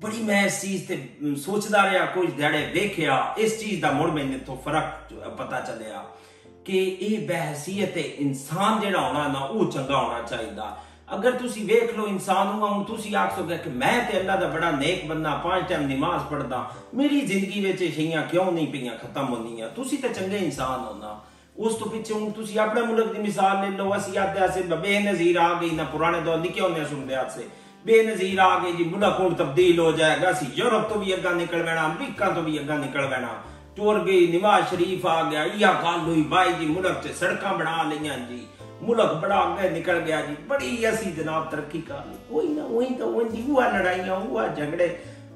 [0.00, 0.98] ਬੜੀ ਮੈਂ ਇਸ ਚੀਜ਼ ਤੇ
[1.36, 6.04] ਸੋਚਦਾ ਰਿਹਾ ਕੁਝ ਦਿਹਾੜੇ ਵੇਖਿਆ ਇਸ ਚੀਜ਼ ਦਾ ਮੁੜ ਮੈਨੂੰ ਤੋਂ ਫ਼ਰਕ ਪਤਾ ਚੱਲਿਆ
[6.64, 10.76] ਕਿ ਇਹ ਬਹਿਸੀਅਤ ਇਨਸਾਨ ਜਿਹੜਾ ਹੋਣਾ ਨਾ ਉਹ ਚੰਗਾ ਹੋਣਾ ਚਾਹੀਦਾ
[11.14, 14.48] ਅਗਰ ਤੁਸੀਂ ਵੇਖ ਲਓ ਇਨਸਾਨ ਨੂੰ ਹੁਣ ਤੁਸੀਂ ਆਖ ਸਕੋਗੇ ਕਿ ਮੈਂ ਤੇ ਅੱਲਾ ਦਾ
[14.48, 16.64] ਬੜਾ ਨੇਕ ਬੰਦਾ ਪੰਜ ਟਾਈਮ ਨਮਾਜ਼ ਪੜਦਾ
[16.94, 21.18] ਮੇਰੀ ਜ਼ਿੰਦਗੀ ਵਿੱਚ ਸ਼ਈਆਂ ਕਿਉਂ ਨਹੀਂ ਪਈਆਂ ਖਤਮ ਹੁੰਦੀਆਂ ਤੁਸੀਂ ਤਾਂ ਚੰਗੇ ਇਨਸਾਨ ਹੋ ਨਾ
[21.56, 25.38] ਉਸ ਤੋਂ ਪਿੱਛੇ ਹੁਣ ਤੁਸੀਂ ਆਪਣੇ ਮੁਲਕ ਦੀ ਮਿਸਾਲ ਲੈ ਲਓ ਅਸੀਂ ਆਦੇ ਆਸੇ ਬੇਨਜ਼ੀਰ
[25.38, 25.70] ਆ ਗਈ
[27.86, 29.80] ਨਾ ਪੁਰਾਣੇ ਦੌਰ ਦੀ ਕਿਉਂ ਨਹੀਂ ਸੁਣਦੇ ਆਸੇ ਬੇਨਜ਼ੀਰ ਆ ਗਈ ਜੀ ਮੁਲਕ ਹੁਣ ਤਬਦੀਲ
[29.80, 33.28] ਹੋ ਜਾਏਗਾ ਅਸੀਂ ਯੂਰਪ ਤੋਂ ਵੀ ਅੱਗਾ ਨਿਕਲ ਬੈਣਾ ਅਮਰੀਕਾ ਤੋਂ ਵੀ ਅੱਗਾ ਨਿਕਲ ਬੈਣਾ
[33.76, 37.82] ਟੁਰ ਗਈ ਨਿਵਾਜ਼ ਸ਼ਰੀਫ ਆ ਗਿਆ ਇਹ ਗੱਲ ਹੋਈ ਬਾਈ ਜੀ ਮੁਲਕ 'ਚ ਸੜਕਾਂ ਬਣਾ
[37.82, 38.46] ਲਈਆਂ ਜੀ
[38.82, 42.64] ਮੁਲਕ ਬੜਾ ਅੱਗੇ ਨਿਕਲ ਗਿਆ ਜੀ ਬੜੀ ਅਸੀਂ ਜਨਾਬ ਤਰੱਕੀ ਕਰ ਲਈ ਕੋਈ ਨਾ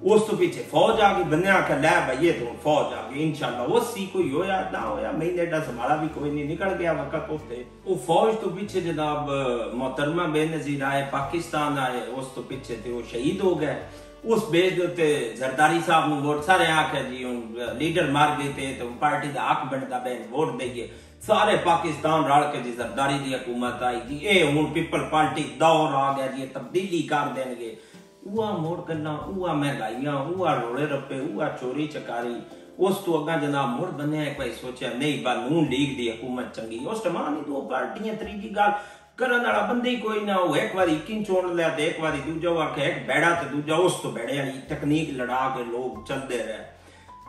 [0.04, 1.74] ਉਹੀ ਤਾਂ ਉਹਦੀ ਉਹ ਲੜਾਈਆਂ ਉਹ ਝਗੜੇ ਉਸ ਤੋਂ ਪਿੱਛੇ ਫੌਜ ਆ ਗਈ ਬੰਨਿਆ ਕਿ
[1.74, 5.60] ਲੈ ਭਈਏ ਤੋਂ ਫੌਜ ਆ ਗਈ ਇਨਸ਼ਾਅੱਲਾ ਉਹ ਸੀ ਕੋਈ ਹੋਇਆ ਨਾ ਹੋਇਆ ਮਹੀਨੇ ਦਾ
[5.60, 9.30] ਸੰਭਾਲਾ ਵੀ ਕੋਈ ਨਹੀਂ ਨਿਕਲ ਗਿਆ ਵਕਤ ਉਸਤੇ ਉਹ ਫੌਜ ਤੋਂ ਪਿੱਛੇ ਜਨਾਬ
[9.74, 13.74] ਮੁਹਤਰਮਾ ਬੇਨਜ਼ੀਰ ਆਏ ਪਾਕਿਸਤਾਨ ਆਏ ਉਸ ਤੋਂ ਪਿੱਛੇ ਤੇ ਉਹ ਸ਼ਹੀਦ ਹੋ ਗਏ
[14.24, 17.40] ਉਸ ਬੇਸ ਦੇ ਉੱਤੇ ਜ਼ਰਦਾਰੀ ਸਾਹਿਬ ਨੂੰ ਵੋਟ ਸਾਰੇ ਆਖਿਆ ਜੀ ਹੁਣ
[17.78, 20.88] ਲੀਡਰ ਮਾਰ ਗਏ ਤੇ ਤੇ ਪਾਰਟੀ ਦਾ ਹੱਕ ਬਣਦਾ ਬੈ ਵੋਟ ਦੇਈਏ
[21.26, 25.94] ਸਾਰੇ ਪਾਕਿਸਤਾਨ ਰਲ ਕੇ ਜੀ ਜ਼ਰਦਾਰੀ ਦੀ ਹਕੂਮਤ ਆਈ ਜੀ ਇਹ ਹੁਣ ਪੀਪਲ ਪਾਰਟੀ ਦੌਰ
[25.94, 26.26] ਆ ਗਿਆ
[28.24, 32.42] ਜੀ ਤਬਦੀਲੀ ਕਰ ਦੇਣਗੇ ਉਹ ਮੋੜ ਕਰਨਾ ਉਹ ਮਹਿੰਗਾਈਆਂ ਉਹ ਰੋਲੇ ਰੱਪੇ ਉਹ ਚੋਰੀ ਚਕਾਰੀ।
[32.78, 36.78] ਉਸ ਤੋਂ ਅੱਗਾ ਜਨਾਬ ਮੁੜ ਬੰਨਿਆ ਕੋਈ ਸੋਚਿਆ, ਨਹੀਂ ਬਾ ਨੂਨ ਲੀਗ ਦੀ ਹਕੂਮਤ ਚੰਗੀ।
[36.78, 38.72] ਉਸ ਟਮਾਨੀ ਦੋ ਪਾਰਟੀਆਂ ਤਰੀਜੀ ਗੱਲ
[39.16, 42.50] ਕਰਨ ਵਾਲਾ ਬੰਦੇ ਕੋਈ ਨਾ ਉਹ ਇੱਕ ਵਾਰੀ ਕਿੰ ਚੋਣ ਲਿਆ ਤੇ ਇੱਕ ਵਾਰੀ ਦੂਜਾ
[42.50, 46.58] ਆਖਿਆ ਇੱਕ ਬੈੜਾ ਤੇ ਦੂਜਾ ਉਸ ਤੋਂ ਬੈੜੇ ਵਾਲੀ ਟੈਕਨੀਕ ਲੜਾ ਕੇ ਲੋਕ ਚੱਲਦੇ ਰਹੇ।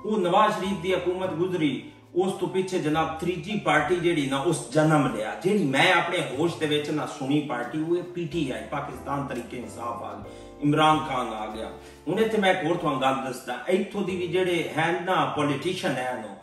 [0.06, 4.72] ਉਹ ਨਵਾਜ਼ ਸ਼ਰੀਫ ਦੀ ਹਕੂਮਤ ਗੁਜ਼ਰੀ। ਉਸ ਤੋਂ ਪਿੱਛੇ ਜਨਾਬ ਤੀਜੀ ਪਾਰਟੀ ਜਿਹੜੀ ਨਾ, ਉਸ
[4.72, 9.28] ਜਨਮ ਲਿਆ। ਜਿਹੜੀ ਮੈਂ ਆਪਣੇ ਹੋਸ਼ ਦੇ ਵਿੱਚ ਨਾ ਸੁਣੀ ਪਾਰਟੀ, ਉਹ ਹੈ ਪੀਟੀਆਈ ਪਾਕਿਸਤਾਨ
[9.28, 11.70] ਤਰੀਕੇ ਇਨਸਾਫ ਆ ਗਈ। ਇਮਰਾਨ ਖਾਨ ਆ ਗਿਆ।
[12.08, 16.24] ਹੁਣ ਇੱਥੇ ਮੈਂ ਹੋਰ ਤੁਹਾਨੂੰ ਗੱਲ ਦੱਸਦਾ। ਇੱਥੋਂ ਦੀ ਵੀ ਜਿਹੜੇ ਹੈ ਨਾ ਪੋਲੀਟੀਸ਼ੀਅਨ ਹੈ
[16.28, 16.36] ਨਾ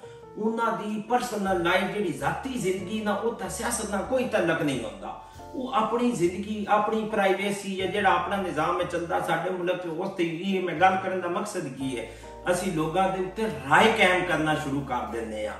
[0.42, 4.84] ਉਹਨਾਂ ਦੀ ਪਰਸਨਲ ਲਾਈਫ ਜਿਹੜੀ ਜ਼ਾਤੀ ਜ਼ਿੰਦਗੀ ਨਾਲ ਉਹ ਤਾਂ ਸਿਆਸਤ ਨਾਲ ਕੋਈ ਤਾਲੁਕ ਨਹੀਂ
[4.84, 5.22] ਹੁੰਦਾ।
[5.54, 10.08] ਉਹ ਆਪਣੀ ਜ਼ਿੰਦਗੀ, ਆਪਣੀ ਪ੍ਰਾਈਵੇਸੀ ਜਾਂ ਜਿਹੜਾ ਆਪਣਾ ਨਿਜ਼ਾਮ ਹੈ ਚੱਲਦਾ ਸਾਡੇ ਮੁਲਕ ਵਿੱਚ ਉਸ
[10.08, 12.06] ਤੇ ਇਹ ਮੈਂ ਗੱਲ ਕਰਨ ਦਾ ਮਕਸਦ ਕੀ ਹੈ?
[12.52, 15.52] ਅਸੀਂ ਲੋਕਾਂ ਦੇ ਉੱਤੇ ਰਾਏ ਕਾਇਮ ਕਰਨਾ ਸ਼ੁਰੂ ਕਰ ਦਿੰਦੇ ਆ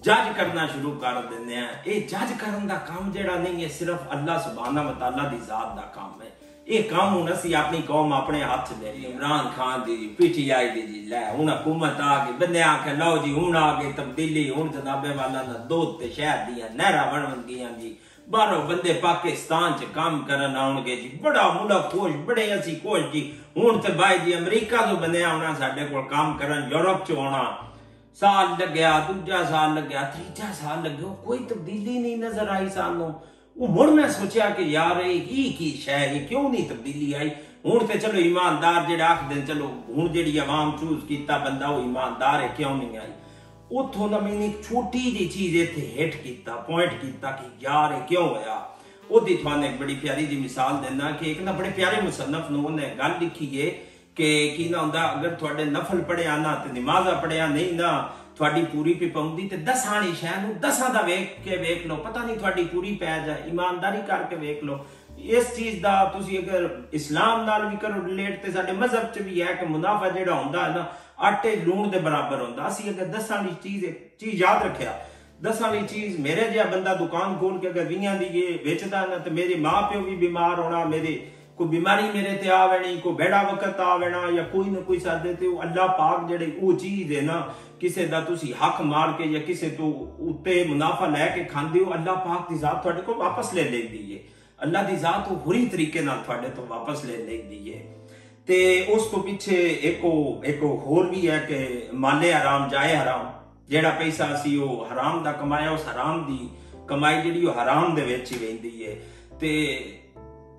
[0.00, 3.98] ਜੱਜ ਕਰਨਾ ਸ਼ੁਰੂ ਕਰ ਦਿੰਦੇ ਆ ਇਹ ਜੱਜ ਕਰਨ ਦਾ ਕੰਮ ਜਿਹੜਾ ਨਹੀਂ ਹੈ, ਸਿਰਫ
[4.12, 6.35] ਅੱਲਾਹ ਸੁਬਹਾਨਾ ਵ ਤਾਲਾ ਦੀ ਜ਼ਾਤ ਦਾ ਕੰਮ ਹੈ।
[6.68, 10.82] ਇਹ ਕੰਮ ਹੁਣ ਅਸੀਂ ਆਪਣੀ ਕੌਮ ਆਪਣੇ ਹੱਥ ਲੈ ਲਈ। ਇਮਰਾਨ ਖਾਨ ਦੀ ਪੀਟੀਆਈ ਦੀ
[10.82, 14.50] ਜੀ, ਲੈ, ਹੁਣ ਹਕੂਮਤ ਆ ਗਈ ਬੰਦੇ ਆ ਕੇ, ਲਓ ਜੀ, ਹੁਣ ਆ ਗਈ ਤਬਦੀਲੀ,
[14.50, 15.42] ਹੁਣ ਜਨਾਬੇ ਵਾਲਾ
[16.46, 17.96] ਦੀਆਂ ਨਹਿਰਾਂ ਬਣਨ ਗਈਆਂ ਜੀ।
[18.28, 23.34] ਬਾਹਰੋਂ ਬੰਦੇ ਪਾਕਿਸਤਾਨ 'ਚ ਕੰਮ ਕਰਨ ਆਉਣਗੇ ਜੀ। ਬੜਾ ਮੁੰਡਾ ਖੁਸ਼ ਬੜੇ ਅਸੀਂ ਖੁਸ਼ ਜੀ।
[23.56, 27.58] ਹੁਣ ਤੇ ਬਾਈ ਜੀ, ਅਮਰੀਕਾ ਤੋਂ ਬੰਦੇ ਆਉਣਾ, ਸਾਡੇ ਕੋਲ ਕੰਮ ਕਰਨ ਯੂਰਪ 'ਚ ਆਉਣਾ।
[28.14, 33.14] ਸਾਲ ਲੱਗਿਆ, ਦੂਜਾ ਸਾਲ ਲੱਗਿਆ, ਤੀਜਾ ਸਾਲ ਲੱਗਿਆ, ਕੋਈ ਤਬਦੀਲੀ ਨਹੀਂ ਨਜ਼ਰ ਆਈ ਸਾਨੂੰ।
[33.56, 37.30] ਉਹ ਮੁੜ ਮੈਂ ਸੋਚਿਆ ਕਿ ਯਾਰ ਇਹ ਕੀ ਕੀ ਸ਼ੈ ਇਹ ਕਿਉਂ ਨਹੀਂ ਤਬਦੀਲੀ ਆਈ
[37.66, 42.42] ਹੁਣ ਤੇ ਚਲੋ ਇਮਾਨਦਾਰ ਜਿਹੜਾ ਆਖਦੇ ਚਲੋ ਹੁਣ ਜਿਹੜੀ ਆਵਾਮ ਚੂਜ਼ ਕੀਤਾ ਬੰਦਾ ਉਹ ਇਮਾਨਦਾਰ
[42.42, 43.12] ਹੈ ਕਿਉਂ ਨਹੀਂ ਆਈ
[43.72, 48.00] ਉਥੋਂ ਦਾ ਮੈਨੇ ਇੱਕ ਛੋਟੀ ਜਿਹੀ ਚੀਜ਼ ਇੱਥੇ ਹਿੱਟ ਕੀਤਾ ਪੁਆਇੰਟ ਕੀਤਾ ਕਿ ਯਾਰ ਇਹ
[48.00, 48.60] ਕਿਉਂ ਹੋਇਆ
[49.10, 52.64] ਉਹਦੀ ਤੁਹਾਨੂੰ ਇੱਕ ਬੜੀ ਪਿਆਰੀ ਜੀ ਮਿਸਾਲ ਦਿੰਦਾ ਕਿ ਇੱਕ ਨਾ ਬੜੇ ਪਿਆਰੇ ਮੁਸੰਨਫ ਨੂੰ
[52.64, 53.70] ਉਹਨੇ ਗੱਲ ਲਿਖੀ ਏ
[54.16, 57.90] ਕਿ ਕੀ ਨਾ ਹੁੰਦਾ ਅਗਰ ਤੁਹਾਡੇ ਨਫਲ ਪੜਿਆ ਨਾ ਤੇ ਨਮਾਜ਼ਾ ਪੜਿਆ ਨਹੀਂ ਨਾ
[58.36, 61.96] ਤੁਹਾਡੀ ਪੂਰੀ ਪੀ ਪਾਉਂਦੀ ਤੇ ਦਸਾਂ ਵਾਲੀ ਸ਼ੈ ਨੂੰ, ਦਸਾਂ ਦਾ ਵੇਖ ਕੇ ਵੇਖ ਲਓ।
[61.96, 64.84] ਪਤਾ ਨਹੀਂ ਤੁਹਾਡੀ ਪੂਰੀ ਪੈ ਜਾਏ ਇਮਾਨਦਾਰੀ ਕਰਕੇ ਵੇਖ ਲਓ।
[65.18, 69.42] ਇਸ ਚੀਜ਼ ਦਾ ਤੁਸੀਂ ਅਗਰ ਇਸਲਾਮ ਨਾਲ ਵੀ ਕਰੋ ਰਿਲੇਟ ਤੇ ਸਾਡੇ ਮਜ਼ਹਬ 'ਚ ਵੀ
[69.42, 70.86] ਹੈ ਕਿ ਮੁਨਾਫਾ ਜਿਹੜਾ ਹੁੰਦਾ ਹੈ ਨਾ,
[71.18, 73.84] ਆਟੇ ਲੂਣ ਦੇ ਬਰਾਬਰ ਹੁੰਦਾ। ਅਸੀਂ ਅਗਰ ਦਸਾਂ ਵਾਲੀ ਚੀਜ਼
[74.20, 74.98] ਚੀਜ਼ ਯਾਦ ਰੱਖਿਆ
[75.42, 79.16] ਦਸਾਂ ਵਾਲੀ ਚੀਜ਼ ਮੇਰੇ ਜਿਹਾ ਬੰਦਾ ਦੁਕਾਨ ਖੋਲ ਕੇ ਅਗਰ 20 ਦੀ ਇਹ ਵੇਚਦਾ ਨਾ
[79.18, 83.80] ਤੇ ਮੇਰੇ ਮਾਪਿਓ ਵੀ ਬਿਮਾਰ ਹੋਣਾ, ਮੇਰੇ ਕੋਈ ਬਿਮਾਰੀ ਮੇਰੇ ਤੇ ਆਵਣੀ ਕੋਈ ਬੇੜਾ ਵਕਤ
[83.80, 87.54] ਆਵਣਾ ਜਾਂ ਕੋਈ ਨਾ ਕੋਈ ਸਾਡੇ ਤੇ, ਉਹ ਅੱਲਾਹ ਪਾਕ ਜਿਹੜੇ ਉਹ ਚੀਜ਼ ਹੈ ਨਾ,
[87.80, 91.94] ਕਿਸੇ ਦਾ ਤੁਸੀਂ ਹੱਕ ਮਾਰ ਕੇ ਜਾਂ ਕਿਸੇ ਤੋਂ ਉੱਤੇ ਮੁਨਾਫਾ ਲੈ ਕੇ ਖਾਂਦੇ ਹੋ
[91.94, 94.18] ਅੱਲਾਹ ਪਾਕ ਦੀ ਜ਼ਾਤ ਤੁਹਾਡੇ ਕੋਲ ਵਾਪਸ ਲੈ ਲੈਂਦੀ ਹੈ।
[94.62, 97.80] ਅੱਲਾਹ ਦੀ ਜ਼ਾਤ ਉਹ ਹੁਰੀ ਤਰੀਕੇ ਨਾਲ ਤੁਹਾਡੇ ਤੋਂ ਵਾਪਸ ਲੈ ਲੈਂਦੀ ਹੈ।
[98.46, 100.00] ਤੇ ਉਸ ਤੋਂ ਪਿੱਛੇ ਇੱਕ
[100.44, 103.32] ਇੱਕ ਹੋਰ ਵੀ ਹੈ ਕਿ ਮਾਲੇ ਹਰਾਮ, ਜਾਏ ਹਰਾਮ,
[103.68, 106.50] ਜਿਹੜਾ ਪੈਸਾ ਸੀ ਉਹ ਹਰਾਮ ਦਾ ਕਮਾਇਆ, ਉਸ ਹਰਾਮ ਦੀ
[106.88, 108.96] ਕਮਾਈ ਜਿਹੜੀ ਉਹ ਹਰਾਮ ਦੇ ਵਿੱਚ ਹੀ ਰਹਿੰਦੀ ਹੈ।
[109.40, 109.78] ਤੇ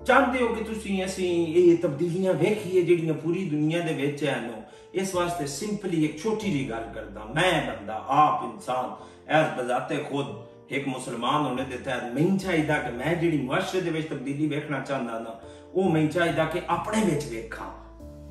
[0.08, 4.62] ਚਾਹੁੰਦੇ ਹੋ ਕਿ ਤੁਸੀਂ ਅਸੀਂ ਇਹ ਤਬਦੀਲੀਆਂ ਵੇਖੀਏ ਜਿਹੜੀਆਂ ਪੂਰੀ ਦੁਨੀਆ ਦੇ ਵਿੱਚ ਹਨ
[4.94, 8.96] ਇਸ ਵਾਸਤੇ ਸਿੰਪਲੀ ਇੱਕ ਛੋਟੀ ਜੀ ਗੱਲ ਕਰਦਾ। ਮੈਂ ਬੰਦਾ, ਆਪ ਇਨਸਾਨ
[9.28, 10.26] ਐਸ ਬਜ਼ਾਤੇ ਖੁਦ
[10.70, 14.80] ਇੱਕ ਮੁਸਲਮਾਨ ਹੋਣੇ ਦੇ ਤਹਿਤ ਮੈਨੂੰ ਚਾਹੀਦਾ ਕਿ ਮੈਂ ਜਿਹੜੀ ਮੁਆਸ਼ਰੇ ਦੇ ਵਿੱਚ ਤਬਦੀਲੀ ਵੇਖਣਾ
[14.80, 15.40] ਚਾਹੁੰਦਾ ਨਾ,
[15.74, 17.68] ਉਹ ਮੈਨੂੰ ਚਾਹੀਦਾ ਕਿ ਆਪਣੇ ਵਿੱਚ ਵੇਖਾਂ।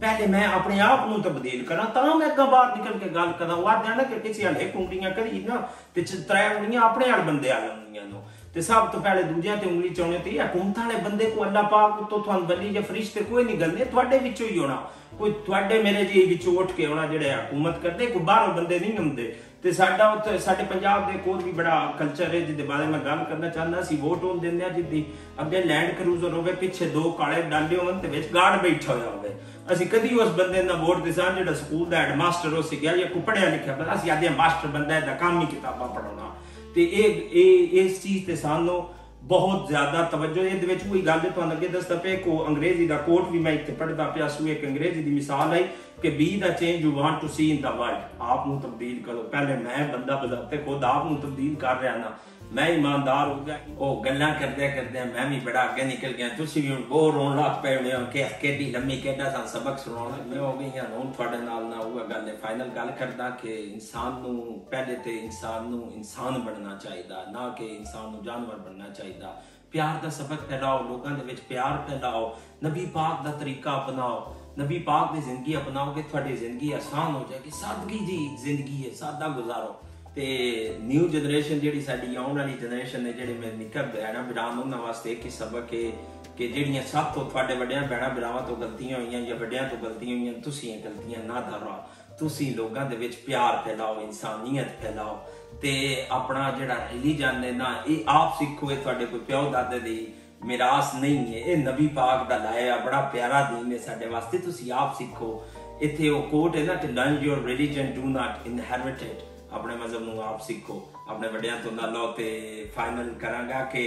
[0.01, 3.57] ਪਹਿਲੇ ਮੈਂ ਆਪਣੇ ਆਪ ਨੂੰ ਤਬਦੀਲ ਕਰਾਂ, ਤਾਂ ਮੈਂ ਅੱਗਾ ਬਾਹਰ ਨਿਕਲ ਕੇ ਗੱਲ ਕਰਾਂ।
[3.57, 7.51] ਉਹ ਆਦਿਆ ਨਾ ਕਿ ਕਿਸੇ ਹਲੇ ਕੁੰਡੀਆਂ ਕਰੀ ਨਾ ਤੇ ਤਰੇ ਉਂਗਲੀਆਂ ਆਪਣੇ ਹਲ ਬੰਦੇ
[7.51, 8.23] ਆ ਜਾਂਦੀਆਂ ਨੂੰ।
[8.57, 12.03] ਤੇ ਸਭ ਤੋਂ ਪਹਿਲੇ ਦੂਜਿਆਂ ਤੇ ਉਂਗਲੀ ਚਾਉਣੇ ਤੇ ਹਕੂਮਤਾਂ ਵਾਲੇ ਬੰਦੇ ਕੋ ਅੱਲਾਹ ਪਾਕ
[12.11, 14.77] ਤੋਂ ਤੁਹਾਨੂੰ ਬੱਲੀ ਜਾਂ ਫਰਿਸ਼ਤੇ ਕੋਈ ਨਹੀਂ ਗਲਨੇ ਤੁਹਾਡੇ ਵਿੱਚੋਂ ਹੀ ਹੋਣਾ
[15.19, 18.99] ਕੋਈ ਤੁਹਾਡੇ ਮੇਰੇ ਜੀ ਵਿੱਚੋਂ ਉੱਠ ਕੇ ਆਉਣਾ ਜਿਹੜੇ ਹਕੂਮਤ ਕਰਦੇ, ਕੋਈ ਬਾਹਰੋਂ ਬੰਦੇ ਨਹੀਂ
[18.99, 23.01] ਹੁੰਦੇ। ਤੇ ਸਾਡਾ ਉੱਥੇ, ਸਾਡੇ ਪੰਜਾਬ ਦੇ ਕੋਲ ਵੀ ਬੜਾ ਕਲਚਰ ਹੈ, ਜਿਹਦੇ ਬਾਰੇ ਮੈਂ
[23.01, 25.05] ਗੱਲ ਕਰਨਾ ਚਾਹੁੰਦਾ ਸੀ ਵੋਟ ਹੋਣ ਦਿੰਦੇ ਆ ਜਿੱਦੀ
[25.41, 29.35] ਅੱਗੇ ਲੈਂਡ ਕਰੂਜ਼ਰ ਹੋਵੇ, ਪਿੱਛੇ ਦੋ ਕਾਲੇ ਡਾਲੇ ਹੋਣ ਤੇ ਵਿੱਚ ਗਾਰਡ ਬੈਠਾ ਹੋਇਆ ਹੋਵੇ।
[29.73, 32.97] ਅਸੀਂ ਕਦੀ ਉਸ ਬੰਦੇ ਨਾਲ ਵੋਟ ਦੇ ਸਾਂ ਜਿਹੜਾ ਸਕੂਲ ਦਾ ਹੈਡਮਾਸਟਰ ਹੋ ਸੀ ਗਿਆ
[32.97, 36.35] ਜਾਂ ਕੋ ਪੜਿਆ ਲਿਖਿਆ ਪਰ ਅਸੀਂ ਆਦੇ ਮਾਸਟਰ ਬੰਦਾ ਹੈ ਦਾ ਕੰਮ ਹੀ ਕਿਤਾਬਾਂ ਪੜਾਉਣਾ
[36.77, 38.85] ਤੇ ਇਹ ਇਹ, ਇਸ ਚੀਜ਼ ਤੇ ਸਾਨੂੰ
[39.23, 43.31] ਬਹੁਤ ਜ਼ਿਆਦਾ ਤਵੱਜੋ ਇਹਦੇ ਵਿੱਚ ਕੋਈ ਗੱਲ ਤੁਹਾਨੂੰ ਅੱਗੇ ਦੱਸਦਾ ਪਿਆ, ਕੋ ਅੰਗਰੇਜ਼ੀ ਦਾ ਕੋਟ
[43.31, 45.63] ਵੀ ਮੈਂ ਇੱਥੇ ਪੜਦਾ ਪਿਆ, ਸੂ ਇੱਕ ਅੰਗਰੇਜ਼ੀ ਦੀ ਮਿਸਾਲ ਹੈ
[46.03, 49.23] ਕਿ be the change you want to see in the world ਆਪ ਨੂੰ ਤਬਦੀਲ ਕਰੋ।
[49.23, 52.13] ਪਹਿਲੇ ਮੈਂ ਬੰਦਾ ਬਜ਼ਾਤੇ ਖੁਦ ਆਪ ਨੂੰ ਤਬਦੀਲ ਕਰ ਰਿਹਾ ਨਾ।
[52.53, 56.63] ਮੈਂ ਇਮਾਨਦਾਰ ਹੋ ਗਿਆ। ਉਹ ਗੱਲਾਂ ਕਰਦੇ ਕਰਦੇ ਮੈਂ ਵੀ ਬੜਾ ਅੱਗੇ ਨਿਕਲ ਗਿਆ। ਤੁਸੀਂ
[56.63, 60.53] ਵੀ ਬੋਰ ਹੋਣ ਲੱਗ ਪਏ ਹੋ ਕਿ ਕਿੱਡੀ ਲੰਮੀ ਕਿੱਡਾ ਸਾਂ ਸਬਕ ਸੁਣਾਉਣਾ ਮੈਂ ਹੋ
[60.53, 64.67] ਗਈ ਹਾਂ ਹੁਣ ਤੁਹਾਡੇ ਨਾਲ ਨਾ ਉਹ ਗੱਲ ਹੈ ਫਾਈਨਲ ਗੱਲ ਕਰਦਾ ਕਿ ਇਨਸਾਨ ਨੂੰ
[64.71, 69.97] ਪਹਿਲੇ ਤੇ ਇਨਸਾਨ ਨੂੰ ਇਨਸਾਨ ਬਣਨਾ ਚਾਹੀਦਾ, ਨਾ ਕਿ ਇਨਸਾਨ ਨੂੰ ਜਾਨਵਰ ਬਣਨਾ ਚਾਹੀਦਾ। ਪਿਆਰ
[70.03, 75.13] ਦਾ ਸਬਕ ਫੈਲਾਓ, ਲੋਕਾਂ ਦੇ ਵਿੱਚ ਪਿਆਰ ਫੈਲਾਓ, ਨਬੀ ਪਾਕ ਦਾ ਤਰੀਕਾ ਅਪਣਾਓ। ਨਬੀ ਪਾਕ
[75.13, 79.75] ਦੀ ਜ਼ਿੰਦਗੀ ਅਪਣਾਓਗੇ, ਤੁਹਾਡੀ ਜ਼ਿੰਦਗੀ ਆਸਾਨ ਹੋ ਜਾਏਗੀ। ਸਾਦਗੀ ਦੀ ਜ਼ਿੰਦਗੀ ਹੈ, ਸਾਦਾ ਗੁਜ਼ਾਰੋ।
[80.17, 84.79] ਤੇ ਨਿਊ ਜਨਰੇਸ਼ਨ ਜਿਹੜੀ ਸਾਡੀ ਆਉਣ ਵਾਲੀ ਜਨਰੇਸ਼ਨ ਨੇ ਜਿਹੜੇ ਮੇਰੇ ਨਿਕਲ ਬਹਿਣਾ ਬਿਰਾਨ ਉਹਨਾਂ
[84.79, 85.91] ਵਾਸਤੇ ਇੱਕ ਹੀ ਸਬਕ ਹੈ
[86.37, 90.19] ਕਿ ਜਿਹੜੀਆਂ ਸਭ ਤੋਂ ਤੁਹਾਡੇ ਵੱਡਿਆਂ ਬਹਿਣਾ ਬਿਰਾਵਾਂ ਤੋਂ ਗਲਤੀਆਂ ਹੋਈਆਂ ਜਾਂ ਵੱਡਿਆਂ ਤੋਂ ਗਲਤੀਆਂ
[90.19, 91.83] ਹੋਈਆਂ, ਤੁਸੀਂ ਇਹ ਗਲਤੀਆਂ ਨਾ ਦੁਹਰਾਓ।
[92.19, 95.19] ਤੁਸੀਂ ਲੋਕਾਂ ਦੇ ਵਿੱਚ ਪਿਆਰ ਫੈਲਾਓ, ਇਨਸਾਨੀਅਤ ਫੈਲਾਓ।
[95.63, 100.13] ਤੇ ਆਪਣਾ ਜਿਹੜਾ ਰਿਲੀਜਨ ਹੈ ਨਾ ਇਹ ਆਪ ਸਿੱਖੋ, ਇਹ ਤੁਹਾਡੇ ਕੋਈ ਪਿਓ ਦਾਦੇ ਦੀ
[100.45, 104.73] ਮਿਰਾਸ ਨਹੀਂ ਹੈ। ਇਹ ਨਬੀ ਪਾਕ ਦਾ ਲਾਇਆ, ਬੜਾ ਪਿਆਰਾ ਦੀਨ ਹੈ ਸਾਡੇ ਵਾਸਤੇ, ਤੁਸੀਂ
[104.73, 105.47] ਆਪ ਸਿੱਖੋ।
[105.81, 110.03] ਇੱਥੇ ਉਹ ਕੋਟ ਹੈ ਨਾ ਕਿ learn your religion do not inherit it ਆਪਣੇ ਮਜ਼ਹਬ
[110.03, 112.29] ਨੂੰ ਆਪ ਸਿੱਖੋ ਆਪਣੇ ਵੱਡਿਆਂ ਤੋਂ ਨਾ ਲਓ ਤੇ
[112.77, 113.87] ਫਾਈਨਲ ਕਰਾਂਗਾ ਕਿ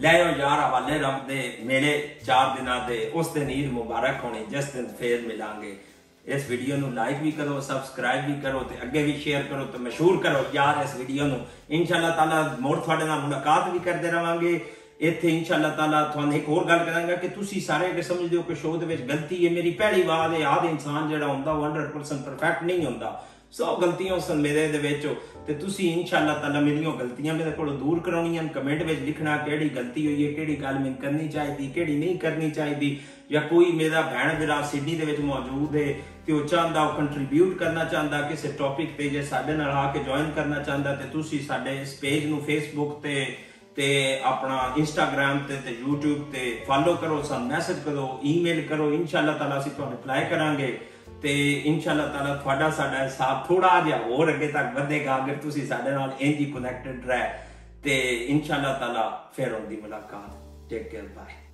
[0.00, 1.92] ਲੈ ਆਓ ਯਾਰ ਹਵਾਲੇ ਰੱਬ ਦੇ ਮੇਰੇ
[2.26, 5.76] 4 ਦਿਨਾਂ ਦੇ ਉਸ ਦਿਨ ਈਦ ਮੁਬਾਰਕ ਹੋਣੀ ਜਿਸ ਦਿਨ ਫੇਰ ਮਿਲਾਂਗੇ
[6.26, 9.78] ਇਸ ਵੀਡੀਓ ਨੂੰ ਲਾਈਕ ਵੀ ਕਰੋ ਸਬਸਕ੍ਰਾਈਬ ਵੀ ਕਰੋ ਤੇ ਅੱਗੇ ਵੀ ਸ਼ੇਅਰ ਕਰੋ ਤੇ
[9.78, 11.38] ਮਸ਼ਹੂਰ ਕਰੋ ਯਾਰ ਇਸ ਵੀਡੀਓ ਨੂੰ
[11.70, 14.60] ਇਨਸ਼ਾਅੱਲਾ ਤਾਲਾ ਮੋੜ ਤੁਹਾਡੇ ਨਾਲ ਮੁਲਾਕਾਤ ਵੀ ਕਰਦੇ ਰਵਾਂਗੇ
[15.00, 18.54] ਇੱਥੇ ਇਨਸ਼ਾਅੱਲਾ ਤਾਲਾ ਤੁਹਾਨੂੰ ਇੱਕ ਹੋਰ ਗੱਲ ਕਰਾਂਗਾ ਕਿ ਤੁਸੀਂ ਸਾਰੇ ਕਿ ਸਮਝਦੇ ਹੋ ਕਿ
[18.54, 22.24] ਸ਼ੋਅ ਦੇ ਵਿੱਚ ਗਲਤੀ ਹੈ ਮੇਰੀ ਪਹਿਲੀ ਵਾਰ ਹੈ ਆਦ ਇਨਸਾਨ ਜਿਹੜਾ ਹੁੰਦਾ ਉਹ 100%
[22.24, 23.20] ਪਰਫੈਕਟ ਨਹੀਂ ਹੁੰਦਾ
[23.52, 25.06] ਸੋ ਗਲਤੀਆਂ ਸਨ ਮੇਰੇ ਦੇ ਵਿੱਚ
[25.46, 30.06] ਤੇ ਤੁਸੀਂ ਇਨਸ਼ਾਅੱਲਾ ਤਾਲਾ ਮੇਰੀਆਂ ਗਲਤੀਆਂ ਮੇਰੇ ਕੋਲੋਂ ਦੂਰ ਕਰਾਉਣੀਆਂ ਕਮੈਂਟ ਵਿੱਚ ਲਿਖਣਾ ਕਿਹੜੀ ਗਲਤੀ
[30.06, 32.98] ਹੋਈ ਹੈ, ਕਿਹੜੀ ਗੱਲ ਮੈਂ ਕਰਨੀ ਚਾਹੀਦੀ, ਕਿਹੜੀ ਨਹੀਂ ਕਰਨੀ ਚਾਹੀਦੀ।
[33.30, 35.94] ਜਾਂ ਕੋਈ ਮੇਰਾ ਭੈਣ ਵੀਰਾ ਸਿਡਨੀ ਦੇ ਵਿੱਚ ਮੌਜੂਦ ਹੈ
[36.26, 39.98] ਤੇ ਉਹ ਚਾਹੁੰਦਾ ਉਹ ਕੰਟਰੀਬਿਊਟ ਕਰਨਾ ਚਾਹੁੰਦਾ, ਕਿਸੇ ਟੌਪਿਕ ਤੇ ਜੇ ਸਾਡੇ ਨਾਲ ਆ ਕੇ
[39.98, 43.36] ਜੁਆਇਨ ਕਰਨਾ ਚਾਹੁੰਦਾ ਤੇ ਤੁਸੀਂ ਸਾਡੇ ਇਸ ਪੇਜ ਨੂੰ ਫੇਸਬੁੱਕ ਤੇ
[43.76, 49.32] ਤੇ ਆਪਣਾ ਇੰਸਟਾਗ੍ਰam ਤੇ ਤੇ YouTube ਤੇ ਫਾਲੋ ਕਰੋ, ਸਾਨੂੰ ਮੈਸੇਜ ਕਰੋ ਈਮੇਲ ਕਰੋ। ਇਨਸ਼ਾਅੱਲਾ
[49.32, 50.78] ਤਾਲਾ ਅਸੀਂ ਤੁਹਾਨੂੰ ਰਿਪਲਾਈ ਕਰਾਂਗੇ।
[51.22, 55.90] ਤੇ ਇਨਸ਼ਾਅੱਲਾ ਤਾਲਾ ਤੁਹਾਡਾ, ਸਾਡਾ ਸਾਥ ਥੋੜਾ ਜਿਹਾ ਹੋਰ ਅੱਗੇ ਤੱਕ ਵਧੇਗਾ, ਅਗਰ ਤੁਸੀਂ ਸਾਡੇ
[55.90, 57.30] ਨਾਲ ਇੰਜ ਹੀ ਕਨੈਕਟਡ ਰਹਿ,
[57.82, 61.47] ਤੇ ਇਨਸ਼ਾਅੱਲਾ ਤਾਲਾ ਫਿਰ ਹੁੰਦੀ ਮੁਲਾਕਾਤ। Take care bye